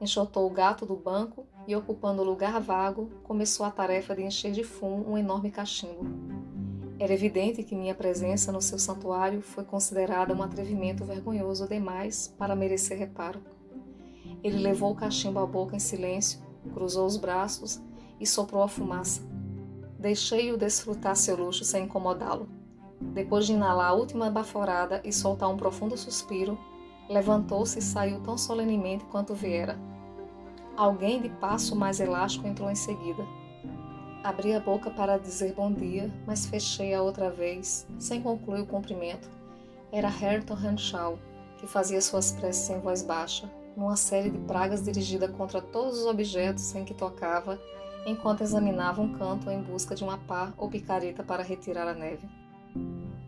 Enxotou 0.00 0.44
o 0.44 0.50
gato 0.50 0.84
do 0.84 0.96
banco 0.96 1.46
e, 1.68 1.76
ocupando 1.76 2.20
o 2.20 2.24
lugar 2.24 2.60
vago, 2.60 3.08
começou 3.22 3.64
a 3.64 3.70
tarefa 3.70 4.12
de 4.12 4.22
encher 4.22 4.50
de 4.50 4.64
fumo 4.64 5.08
um 5.08 5.16
enorme 5.16 5.52
cachimbo. 5.52 6.04
Era 6.98 7.14
evidente 7.14 7.62
que 7.62 7.76
minha 7.76 7.94
presença 7.94 8.50
no 8.50 8.60
seu 8.60 8.76
santuário 8.76 9.40
foi 9.40 9.62
considerada 9.62 10.34
um 10.34 10.42
atrevimento 10.42 11.04
vergonhoso 11.04 11.68
demais 11.68 12.34
para 12.36 12.56
merecer 12.56 12.98
reparo. 12.98 13.40
Ele 14.42 14.58
levou 14.58 14.90
o 14.90 14.96
cachimbo 14.96 15.38
à 15.38 15.46
boca 15.46 15.76
em 15.76 15.80
silêncio, 15.80 16.40
cruzou 16.74 17.06
os 17.06 17.16
braços 17.16 17.80
e 18.18 18.26
soprou 18.26 18.64
a 18.64 18.68
fumaça. 18.68 19.22
Deixei-o 19.96 20.56
desfrutar 20.56 21.14
seu 21.14 21.36
luxo 21.36 21.64
sem 21.64 21.84
incomodá-lo. 21.84 22.48
Depois 23.00 23.46
de 23.46 23.54
inalar 23.54 23.88
a 23.88 23.94
última 23.94 24.30
baforada 24.30 25.00
e 25.02 25.12
soltar 25.12 25.48
um 25.48 25.56
profundo 25.56 25.96
suspiro, 25.96 26.58
levantou-se 27.08 27.78
e 27.78 27.82
saiu 27.82 28.20
tão 28.20 28.36
solenemente 28.36 29.04
quanto 29.06 29.34
viera. 29.34 29.78
Alguém 30.76 31.20
de 31.20 31.28
passo 31.28 31.74
mais 31.74 31.98
elástico 31.98 32.46
entrou 32.46 32.70
em 32.70 32.74
seguida. 32.74 33.26
Abri 34.22 34.54
a 34.54 34.60
boca 34.60 34.90
para 34.90 35.18
dizer 35.18 35.54
bom 35.54 35.72
dia, 35.72 36.12
mas 36.26 36.44
fechei-a 36.44 37.02
outra 37.02 37.30
vez, 37.30 37.86
sem 37.98 38.22
concluir 38.22 38.60
o 38.60 38.66
cumprimento. 38.66 39.28
Era 39.90 40.08
Hareton 40.08 40.56
Henshaw, 40.56 41.18
que 41.58 41.66
fazia 41.66 42.00
suas 42.00 42.32
preces 42.32 42.68
em 42.68 42.80
voz 42.80 43.02
baixa, 43.02 43.50
numa 43.76 43.96
série 43.96 44.30
de 44.30 44.38
pragas 44.40 44.84
dirigida 44.84 45.26
contra 45.26 45.60
todos 45.60 46.00
os 46.00 46.06
objetos 46.06 46.74
em 46.74 46.84
que 46.84 46.94
tocava, 46.94 47.58
enquanto 48.06 48.42
examinava 48.42 49.00
um 49.00 49.18
canto 49.18 49.50
em 49.50 49.60
busca 49.62 49.94
de 49.94 50.04
uma 50.04 50.18
pá 50.18 50.52
ou 50.56 50.68
picareta 50.68 51.22
para 51.22 51.42
retirar 51.42 51.88
a 51.88 51.94
neve. 51.94 52.28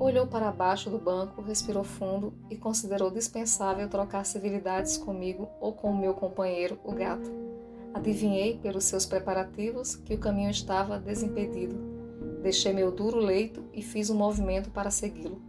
Olhou 0.03 0.27
para 0.27 0.51
baixo 0.51 0.91
do 0.91 0.99
banco, 0.99 1.41
respirou 1.41 1.85
fundo 1.85 2.35
e 2.51 2.57
considerou 2.57 3.09
dispensável 3.09 3.89
trocar 3.89 4.27
civilidades 4.27 4.97
comigo 4.97 5.49
ou 5.61 5.73
com 5.73 5.93
o 5.93 5.97
meu 5.97 6.13
companheiro, 6.13 6.77
o 6.83 6.91
gato. 6.91 7.31
Adivinhei, 7.95 8.59
pelos 8.59 8.83
seus 8.83 9.07
preparativos, 9.07 9.95
que 9.95 10.15
o 10.15 10.19
caminho 10.19 10.51
estava 10.51 10.99
desimpedido. 10.99 11.77
Deixei 12.43 12.73
meu 12.73 12.91
duro 12.91 13.21
leito 13.21 13.63
e 13.73 13.81
fiz 13.81 14.11
um 14.11 14.17
movimento 14.17 14.73
para 14.73 14.91
segui-lo. 14.91 15.41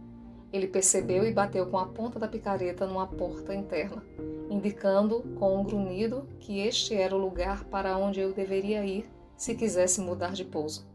Ele 0.52 0.68
percebeu 0.68 1.26
e 1.26 1.32
bateu 1.32 1.66
com 1.66 1.76
a 1.76 1.86
ponta 1.86 2.20
da 2.20 2.28
picareta 2.28 2.86
numa 2.86 3.08
porta 3.08 3.52
interna, 3.52 4.04
indicando 4.48 5.22
com 5.36 5.58
um 5.58 5.64
grunhido 5.64 6.28
que 6.38 6.60
este 6.60 6.94
era 6.94 7.16
o 7.16 7.18
lugar 7.18 7.64
para 7.64 7.98
onde 7.98 8.20
eu 8.20 8.32
deveria 8.32 8.84
ir 8.84 9.10
se 9.36 9.56
quisesse 9.56 10.00
mudar 10.00 10.32
de 10.32 10.44
pouso. 10.44 10.86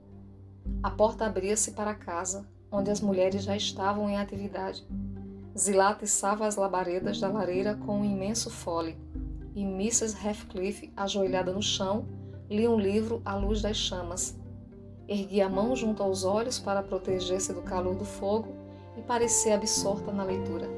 A 0.82 0.90
porta 0.90 1.26
abria-se 1.26 1.72
para 1.72 1.92
a 1.92 1.96
casa, 1.96 2.48
onde 2.72 2.92
as 2.92 3.02
mulheres 3.02 3.44
já 3.44 3.56
estavam 3.56 4.10
em 4.10 4.18
atividade. 4.18 4.86
Zilá 5.58 5.90
atiçava 5.90 6.46
as 6.46 6.56
labaredas 6.56 7.20
da 7.20 7.28
lareira 7.28 7.76
com 7.76 8.00
um 8.00 8.06
imenso 8.06 8.50
fole, 8.50 8.98
e 9.56 9.64
Mrs. 9.64 10.16
Heathcliff, 10.26 10.92
ajoelhada 10.96 11.52
no 11.52 11.62
chão, 11.62 12.06
lia 12.50 12.70
um 12.70 12.80
livro 12.80 13.22
à 13.26 13.36
luz 13.36 13.62
das 13.62 13.78
chamas. 13.78 14.38
Erguia 15.08 15.48
a 15.48 15.50
mão 15.50 15.76
junto 15.76 16.04
aos 16.04 16.24
olhos 16.24 16.60
para 16.60 16.84
proteger-se 16.84 17.52
do 17.52 17.62
calor 17.62 17.96
do 17.96 18.06
fogo 18.06 18.56
e 18.98 19.02
parecia 19.02 19.56
absorta 19.56 20.12
na 20.12 20.24
leitura. 20.24 20.70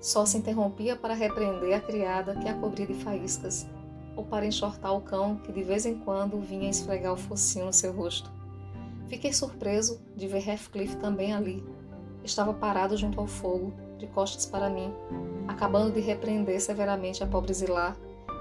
Só 0.00 0.26
se 0.26 0.38
interrompia 0.38 0.96
para 0.96 1.14
repreender 1.14 1.74
a 1.74 1.80
criada 1.80 2.34
que 2.36 2.48
a 2.48 2.54
cobria 2.54 2.86
de 2.86 2.94
faíscas, 2.94 3.66
ou 4.16 4.24
para 4.24 4.46
enxortar 4.46 4.94
o 4.94 5.00
cão 5.00 5.36
que 5.36 5.52
de 5.52 5.62
vez 5.62 5.86
em 5.86 5.98
quando 5.98 6.40
vinha 6.40 6.70
esfregar 6.70 7.12
o 7.12 7.16
focinho 7.16 7.66
no 7.66 7.72
seu 7.72 7.92
rosto. 7.92 8.30
Fiquei 9.08 9.32
surpreso 9.32 10.00
de 10.16 10.26
ver 10.26 10.48
Heathcliff 10.48 10.96
também 10.96 11.32
ali. 11.32 11.64
Estava 12.22 12.54
parado 12.54 12.96
junto 12.96 13.20
ao 13.20 13.26
fogo, 13.26 13.72
de 13.98 14.06
costas 14.06 14.46
para 14.46 14.70
mim, 14.70 14.92
acabando 15.46 15.92
de 15.92 16.00
repreender 16.00 16.60
severamente 16.60 17.22
a 17.22 17.26
pobre 17.26 17.52
Zilá, 17.52 17.96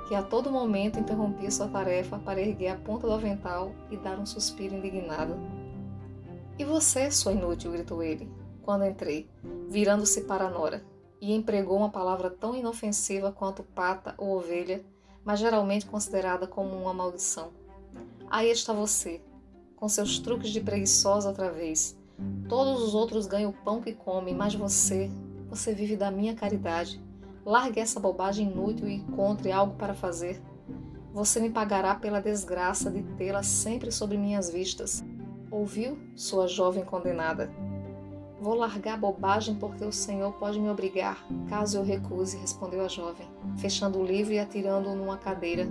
que 0.08 0.16
a 0.16 0.24
todo 0.24 0.52
momento 0.52 1.00
interrompia 1.00 1.52
sua 1.52 1.68
tarefa 1.68 2.18
para 2.20 2.42
erguer 2.42 2.70
a 2.70 2.76
ponta 2.76 3.08
do 3.08 3.14
avental 3.14 3.72
e 3.90 3.98
dar 3.98 4.20
um 4.20 4.26
suspiro 4.26 4.76
indignado. 4.76 5.36
E 6.58 6.64
você, 6.64 7.10
sua 7.10 7.34
inútil? 7.34 7.72
gritou 7.72 8.04
ele, 8.04 8.30
quando 8.62 8.86
entrei, 8.86 9.30
virando-se 9.70 10.22
para 10.22 10.50
Nora, 10.50 10.84
e 11.20 11.34
empregou 11.34 11.78
uma 11.78 11.90
palavra 11.90 12.30
tão 12.30 12.56
inofensiva 12.56 13.32
quanto 13.32 13.64
pata 13.64 14.14
ou 14.18 14.38
ovelha, 14.38 14.84
mas 15.24 15.40
geralmente 15.40 15.86
considerada 15.86 16.46
como 16.46 16.76
uma 16.76 16.94
maldição. 16.94 17.52
Aí 18.30 18.50
está 18.50 18.74
você, 18.74 19.22
com 19.84 19.90
seus 19.90 20.18
truques 20.18 20.52
de 20.52 20.62
preguiçosa 20.62 21.28
outra 21.28 21.52
vez. 21.52 21.94
Todos 22.48 22.82
os 22.82 22.96
outros 22.96 23.28
ganham 23.28 23.50
o 23.52 23.64
pão 23.66 23.82
que 23.82 23.92
comem, 23.92 24.34
mas 24.34 24.56
você, 24.56 25.12
você 25.50 25.74
vive 25.74 25.98
da 25.98 26.10
minha 26.10 26.34
caridade. 26.34 27.04
Largue 27.46 27.82
essa 27.82 28.00
bobagem 28.00 28.50
inútil 28.50 28.88
e 28.88 28.96
encontre 28.96 29.52
algo 29.52 29.76
para 29.76 29.94
fazer. 29.94 30.42
Você 31.14 31.42
me 31.42 31.50
pagará 31.50 31.96
pela 31.96 32.22
desgraça 32.22 32.90
de 32.90 33.04
tê-la 33.18 33.44
sempre 33.44 33.92
sobre 33.92 34.18
minhas 34.18 34.50
vistas. 34.50 35.04
Ouviu, 35.52 36.00
sua 36.16 36.48
jovem 36.48 36.86
condenada? 36.86 37.52
Vou 38.40 38.56
largar 38.56 38.94
a 38.94 38.98
bobagem 38.98 39.56
porque 39.56 39.84
o 39.84 39.92
Senhor 39.92 40.32
pode 40.32 40.62
me 40.62 40.70
obrigar, 40.70 41.28
caso 41.50 41.78
eu 41.78 41.84
recuse, 41.84 42.38
respondeu 42.38 42.86
a 42.86 42.88
jovem, 42.88 43.28
fechando 43.58 44.00
o 44.00 44.06
livro 44.06 44.32
e 44.32 44.40
atirando-o 44.40 44.96
numa 44.96 45.18
cadeira. 45.18 45.68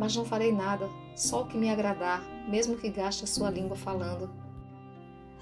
Mas 0.00 0.16
não 0.16 0.24
farei 0.24 0.50
nada, 0.50 0.88
só 1.14 1.42
o 1.42 1.46
que 1.46 1.58
me 1.58 1.68
agradar, 1.68 2.22
mesmo 2.48 2.74
que 2.74 2.88
gaste 2.88 3.24
a 3.24 3.26
sua 3.26 3.50
língua 3.50 3.76
falando. 3.76 4.30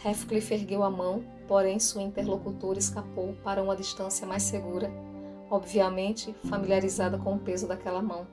Heathcliff 0.05 0.53
ergueu 0.53 0.83
a 0.83 0.91
mão, 0.91 1.23
porém 1.47 1.79
sua 1.79 2.03
interlocutora 2.03 2.77
escapou 2.77 3.35
para 3.45 3.63
uma 3.63 3.77
distância 3.77 4.27
mais 4.27 4.43
segura, 4.43 4.91
obviamente 5.49 6.35
familiarizada 6.49 7.17
com 7.19 7.37
o 7.37 7.39
peso 7.39 7.69
daquela 7.69 8.03
mão. 8.03 8.27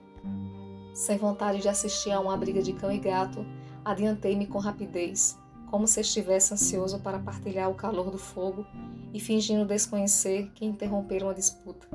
Sem 0.95 1.15
vontade 1.15 1.61
de 1.61 1.69
assistir 1.69 2.11
a 2.11 2.19
uma 2.19 2.35
briga 2.35 2.61
de 2.61 2.73
cão 2.73 2.91
e 2.91 2.97
gato, 2.97 3.45
adiantei-me 3.83 4.47
com 4.47 4.57
rapidez, 4.57 5.37
como 5.69 5.87
se 5.87 6.01
estivesse 6.01 6.55
ansioso 6.55 6.99
para 7.01 7.19
partilhar 7.19 7.69
o 7.69 7.75
calor 7.75 8.09
do 8.09 8.17
fogo 8.17 8.65
e 9.13 9.19
fingindo 9.19 9.63
desconhecer 9.63 10.49
que 10.55 10.65
interromperam 10.65 11.29
a 11.29 11.33
disputa. 11.33 11.87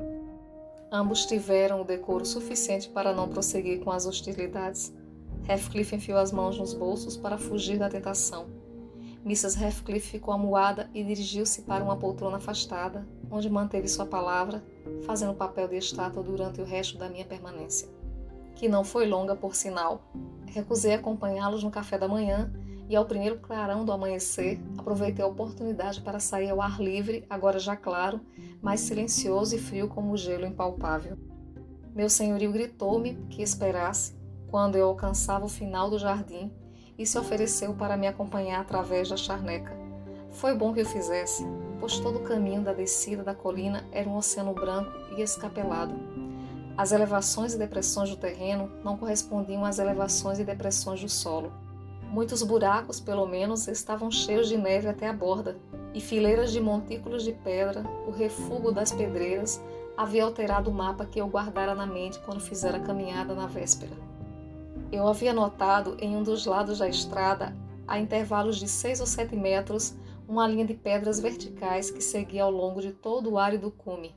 Ambos 0.93 1.25
tiveram 1.25 1.79
o 1.79 1.85
decoro 1.85 2.25
suficiente 2.25 2.89
para 2.89 3.13
não 3.13 3.29
prosseguir 3.29 3.79
com 3.79 3.91
as 3.91 4.05
hostilidades. 4.05 4.93
Heathcliff 5.47 5.95
enfiou 5.95 6.19
as 6.19 6.33
mãos 6.33 6.57
nos 6.57 6.73
bolsos 6.73 7.15
para 7.15 7.37
fugir 7.37 7.79
da 7.79 7.87
tentação. 7.87 8.47
Mrs. 9.23 9.63
Heathcliff 9.63 10.09
ficou 10.09 10.33
amuada 10.33 10.89
e 10.93 11.01
dirigiu-se 11.01 11.61
para 11.61 11.81
uma 11.81 11.95
poltrona 11.95 12.37
afastada, 12.37 13.07
onde 13.29 13.49
manteve 13.49 13.87
sua 13.87 14.05
palavra, 14.05 14.61
fazendo 15.05 15.33
papel 15.33 15.69
de 15.69 15.77
estátua 15.77 16.21
durante 16.21 16.59
o 16.59 16.65
resto 16.65 16.97
da 16.97 17.07
minha 17.07 17.23
permanência. 17.23 17.87
Que 18.55 18.67
não 18.67 18.83
foi 18.83 19.07
longa, 19.07 19.33
por 19.33 19.55
sinal. 19.55 20.11
Recusei 20.47 20.93
acompanhá-los 20.93 21.63
no 21.63 21.71
café 21.71 21.97
da 21.97 22.07
manhã 22.07 22.51
e, 22.91 22.95
ao 22.97 23.05
primeiro 23.05 23.37
clarão 23.37 23.85
do 23.85 23.93
amanhecer, 23.93 24.59
aproveitei 24.77 25.23
a 25.23 25.27
oportunidade 25.27 26.01
para 26.01 26.19
sair 26.19 26.49
ao 26.49 26.61
ar 26.61 26.81
livre, 26.81 27.25
agora 27.29 27.57
já 27.57 27.73
claro, 27.73 28.19
mas 28.61 28.81
silencioso 28.81 29.55
e 29.55 29.59
frio 29.59 29.87
como 29.87 30.11
o 30.11 30.17
gelo 30.17 30.45
impalpável. 30.45 31.17
Meu 31.95 32.09
senhorio 32.09 32.51
gritou-me 32.51 33.15
que 33.29 33.41
esperasse 33.41 34.13
quando 34.49 34.75
eu 34.75 34.87
alcançava 34.87 35.45
o 35.45 35.49
final 35.49 35.89
do 35.89 35.97
jardim 35.97 36.51
e 36.97 37.05
se 37.05 37.17
ofereceu 37.17 37.73
para 37.73 37.95
me 37.95 38.07
acompanhar 38.07 38.59
através 38.59 39.07
da 39.07 39.15
charneca. 39.15 39.71
Foi 40.29 40.53
bom 40.53 40.73
que 40.73 40.81
eu 40.81 40.85
fizesse, 40.85 41.45
pois 41.79 41.97
todo 41.97 42.17
o 42.17 42.23
caminho 42.23 42.61
da 42.61 42.73
descida 42.73 43.23
da 43.23 43.33
colina 43.33 43.85
era 43.93 44.09
um 44.09 44.17
oceano 44.17 44.53
branco 44.53 44.91
e 45.15 45.21
escapelado. 45.21 45.95
As 46.75 46.91
elevações 46.91 47.53
e 47.53 47.57
depressões 47.57 48.09
do 48.09 48.17
terreno 48.17 48.69
não 48.83 48.97
correspondiam 48.97 49.63
às 49.63 49.79
elevações 49.79 50.39
e 50.39 50.43
depressões 50.43 50.99
do 50.99 51.07
solo. 51.07 51.70
Muitos 52.11 52.43
buracos, 52.43 52.99
pelo 52.99 53.25
menos, 53.25 53.69
estavam 53.69 54.11
cheios 54.11 54.49
de 54.49 54.57
neve 54.57 54.89
até 54.89 55.07
a 55.07 55.13
borda, 55.13 55.55
e 55.93 56.01
fileiras 56.01 56.51
de 56.51 56.59
montículos 56.59 57.23
de 57.23 57.31
pedra, 57.31 57.85
o 58.05 58.11
refúgio 58.11 58.69
das 58.69 58.91
pedreiras, 58.91 59.63
havia 59.95 60.25
alterado 60.25 60.69
o 60.69 60.73
mapa 60.73 61.05
que 61.05 61.21
eu 61.21 61.27
guardara 61.27 61.73
na 61.73 61.85
mente 61.85 62.19
quando 62.19 62.41
fizera 62.41 62.77
a 62.77 62.81
caminhada 62.81 63.33
na 63.33 63.47
véspera. 63.47 63.93
Eu 64.91 65.07
havia 65.07 65.31
notado 65.31 65.95
em 66.01 66.17
um 66.17 66.21
dos 66.21 66.45
lados 66.45 66.79
da 66.79 66.89
estrada, 66.89 67.55
a 67.87 67.97
intervalos 67.97 68.57
de 68.57 68.67
seis 68.67 68.99
ou 68.99 69.05
sete 69.05 69.37
metros, 69.37 69.95
uma 70.27 70.45
linha 70.45 70.65
de 70.65 70.73
pedras 70.73 71.17
verticais 71.17 71.89
que 71.89 72.01
seguia 72.01 72.43
ao 72.43 72.51
longo 72.51 72.81
de 72.81 72.91
todo 72.91 73.31
o 73.31 73.37
árido 73.37 73.71
cume. 73.71 74.13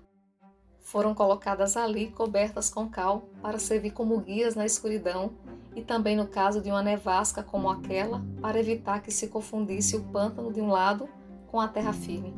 Foram 0.81 1.15
colocadas 1.15 1.77
ali 1.77 2.09
cobertas 2.09 2.71
com 2.71 2.89
cal 2.89 3.29
para 3.41 3.61
servir 3.61 3.93
como 3.93 4.19
guias 4.19 4.57
na 4.57 4.67
escuridão 4.67 5.31
e 5.75 5.83
também 5.83 6.17
no 6.17 6.27
caso 6.27 6.61
de 6.61 6.71
uma 6.71 6.83
nevasca 6.83 7.43
como 7.43 7.71
aquela, 7.71 8.25
para 8.41 8.59
evitar 8.59 9.03
que 9.03 9.11
se 9.11 9.29
confundisse 9.29 9.97
o 9.97 10.05
pântano 10.05 10.53
de 10.53 10.61
um 10.61 10.69
lado 10.69 11.09
com 11.49 11.61
a 11.61 11.69
terra 11.69 11.93
firme. 11.93 12.35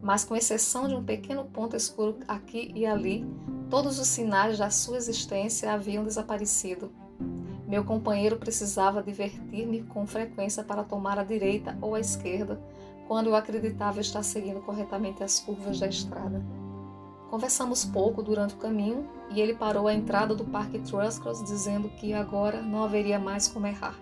Mas 0.00 0.24
com 0.24 0.34
exceção 0.34 0.88
de 0.88 0.94
um 0.94 1.04
pequeno 1.04 1.44
ponto 1.44 1.76
escuro 1.76 2.18
aqui 2.26 2.72
e 2.74 2.84
ali, 2.84 3.24
todos 3.70 3.98
os 3.98 4.08
sinais 4.08 4.58
da 4.58 4.70
sua 4.70 4.96
existência 4.96 5.72
haviam 5.72 6.04
desaparecido 6.04 6.90
meu 7.72 7.84
companheiro 7.84 8.36
precisava 8.36 9.02
divertir-me 9.02 9.82
com 9.84 10.06
frequência 10.06 10.62
para 10.62 10.84
tomar 10.84 11.18
a 11.18 11.24
direita 11.24 11.74
ou 11.80 11.94
a 11.94 12.00
esquerda, 12.00 12.60
quando 13.08 13.28
eu 13.28 13.34
acreditava 13.34 13.98
estar 13.98 14.22
seguindo 14.22 14.60
corretamente 14.60 15.24
as 15.24 15.40
curvas 15.40 15.80
da 15.80 15.86
estrada. 15.86 16.44
Conversamos 17.32 17.82
pouco 17.82 18.22
durante 18.22 18.52
o 18.52 18.58
caminho 18.58 19.08
e 19.30 19.40
ele 19.40 19.54
parou 19.54 19.88
à 19.88 19.94
entrada 19.94 20.34
do 20.34 20.44
Parque 20.44 20.78
Truscross 20.80 21.42
dizendo 21.42 21.88
que 21.88 22.12
agora 22.12 22.60
não 22.60 22.84
haveria 22.84 23.18
mais 23.18 23.48
como 23.48 23.66
errar. 23.66 23.98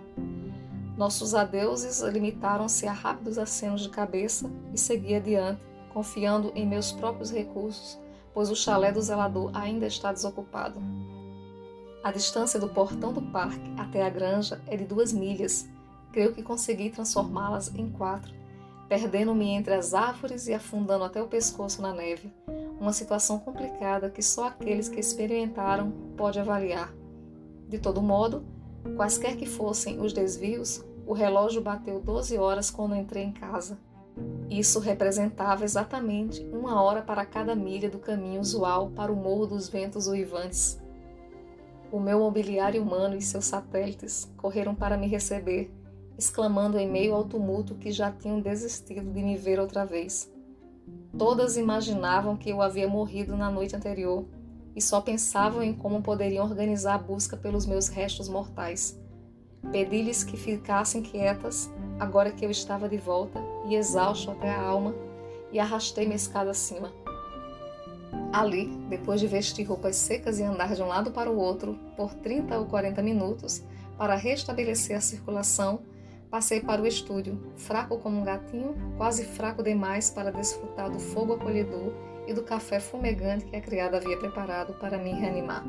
Nossos 0.96 1.32
adeuses 1.32 2.00
limitaram-se 2.00 2.88
a 2.88 2.92
rápidos 2.92 3.38
acenos 3.38 3.82
de 3.82 3.88
cabeça 3.88 4.50
e 4.74 4.76
segui 4.76 5.14
adiante, 5.14 5.62
confiando 5.94 6.50
em 6.56 6.66
meus 6.66 6.90
próprios 6.90 7.30
recursos, 7.30 7.96
pois 8.34 8.50
o 8.50 8.56
chalé 8.56 8.90
do 8.90 9.00
zelador 9.00 9.52
ainda 9.54 9.86
está 9.86 10.12
desocupado. 10.12 10.82
A 12.02 12.10
distância 12.10 12.58
do 12.58 12.68
portão 12.68 13.12
do 13.12 13.22
parque 13.22 13.72
até 13.78 14.04
a 14.04 14.10
granja 14.10 14.60
é 14.66 14.76
de 14.76 14.84
duas 14.84 15.12
milhas. 15.12 15.68
Creio 16.10 16.34
que 16.34 16.42
consegui 16.42 16.90
transformá-las 16.90 17.72
em 17.76 17.92
quatro. 17.92 18.34
perdendo-me 18.88 19.50
entre 19.50 19.72
as 19.72 19.94
árvores 19.94 20.48
e 20.48 20.52
afundando 20.52 21.04
até 21.04 21.22
o 21.22 21.28
pescoço 21.28 21.80
na 21.80 21.92
neve. 21.92 22.28
Uma 22.80 22.92
situação 22.92 23.38
complicada 23.38 24.08
que 24.08 24.22
só 24.22 24.48
aqueles 24.48 24.88
que 24.88 24.98
experimentaram 24.98 25.92
pode 26.16 26.40
avaliar. 26.40 26.92
De 27.68 27.78
todo 27.78 28.00
modo, 28.00 28.42
quaisquer 28.96 29.36
que 29.36 29.44
fossem 29.44 30.00
os 30.00 30.12
desvios, 30.14 30.82
o 31.06 31.12
relógio 31.12 31.60
bateu 31.60 32.00
12 32.00 32.38
horas 32.38 32.70
quando 32.70 32.96
entrei 32.96 33.24
em 33.24 33.32
casa. 33.32 33.78
Isso 34.48 34.80
representava 34.80 35.64
exatamente 35.64 36.42
uma 36.52 36.82
hora 36.82 37.02
para 37.02 37.26
cada 37.26 37.54
milha 37.54 37.90
do 37.90 37.98
caminho 37.98 38.40
usual 38.40 38.90
para 38.90 39.12
o 39.12 39.16
Morro 39.16 39.46
dos 39.46 39.68
Ventos 39.68 40.08
Uivantes. 40.08 40.80
O 41.92 42.00
meu 42.00 42.20
mobiliário 42.20 42.82
humano 42.82 43.14
e 43.14 43.20
seus 43.20 43.44
satélites 43.44 44.32
correram 44.36 44.74
para 44.74 44.96
me 44.96 45.06
receber 45.06 45.70
exclamando 46.20 46.78
em 46.78 46.86
meio 46.86 47.14
ao 47.14 47.24
tumulto 47.24 47.74
que 47.74 47.90
já 47.90 48.12
tinham 48.12 48.42
desistido 48.42 49.10
de 49.10 49.22
me 49.22 49.38
ver 49.38 49.58
outra 49.58 49.86
vez. 49.86 50.30
Todas 51.16 51.57
imaginavam 51.57 52.37
que 52.37 52.50
eu 52.50 52.62
havia 52.62 52.88
morrido 52.88 53.37
na 53.37 53.50
noite 53.50 53.76
anterior 53.76 54.24
e 54.74 54.81
só 54.81 55.00
pensavam 55.00 55.62
em 55.62 55.72
como 55.72 56.03
poderiam 56.03 56.44
organizar 56.44 56.94
a 56.94 56.98
busca 56.98 57.37
pelos 57.37 57.66
meus 57.66 57.88
restos 57.88 58.29
mortais. 58.29 58.98
Pedi-lhes 59.70 60.24
que 60.24 60.37
ficassem 60.37 61.03
quietas, 61.03 61.70
agora 61.98 62.31
que 62.31 62.44
eu 62.44 62.50
estava 62.50 62.88
de 62.88 62.96
volta 62.96 63.40
e 63.66 63.74
exausto 63.74 64.31
até 64.31 64.50
a 64.50 64.62
alma, 64.62 64.94
e 65.53 65.59
arrastei 65.59 66.05
minha 66.05 66.16
escada 66.16 66.50
acima. 66.50 66.92
Ali, 68.33 68.66
depois 68.88 69.20
de 69.20 69.26
vestir 69.26 69.64
roupas 69.64 69.96
secas 69.96 70.38
e 70.38 70.44
andar 70.44 70.74
de 70.74 70.83
um 70.83 70.87
lado 70.87 71.11
para 71.11 71.31
o 71.31 71.37
outro 71.37 71.79
por 71.96 72.14
30 72.14 72.59
ou 72.59 72.66
40 72.66 73.03
minutos 73.03 73.62
para 73.98 74.14
restabelecer 74.14 74.96
a 74.96 75.00
circulação, 75.00 75.81
Passei 76.30 76.60
para 76.60 76.80
o 76.80 76.86
estúdio, 76.86 77.40
fraco 77.56 77.98
como 77.98 78.20
um 78.20 78.24
gatinho, 78.24 78.76
quase 78.96 79.24
fraco 79.24 79.64
demais 79.64 80.10
para 80.10 80.30
desfrutar 80.30 80.88
do 80.88 81.00
fogo 81.00 81.32
acolhedor 81.32 81.92
e 82.24 82.32
do 82.32 82.44
café 82.44 82.78
fumegante 82.78 83.46
que 83.46 83.56
a 83.56 83.60
criada 83.60 83.96
havia 83.96 84.16
preparado 84.16 84.72
para 84.74 84.96
me 84.96 85.10
reanimar. 85.12 85.64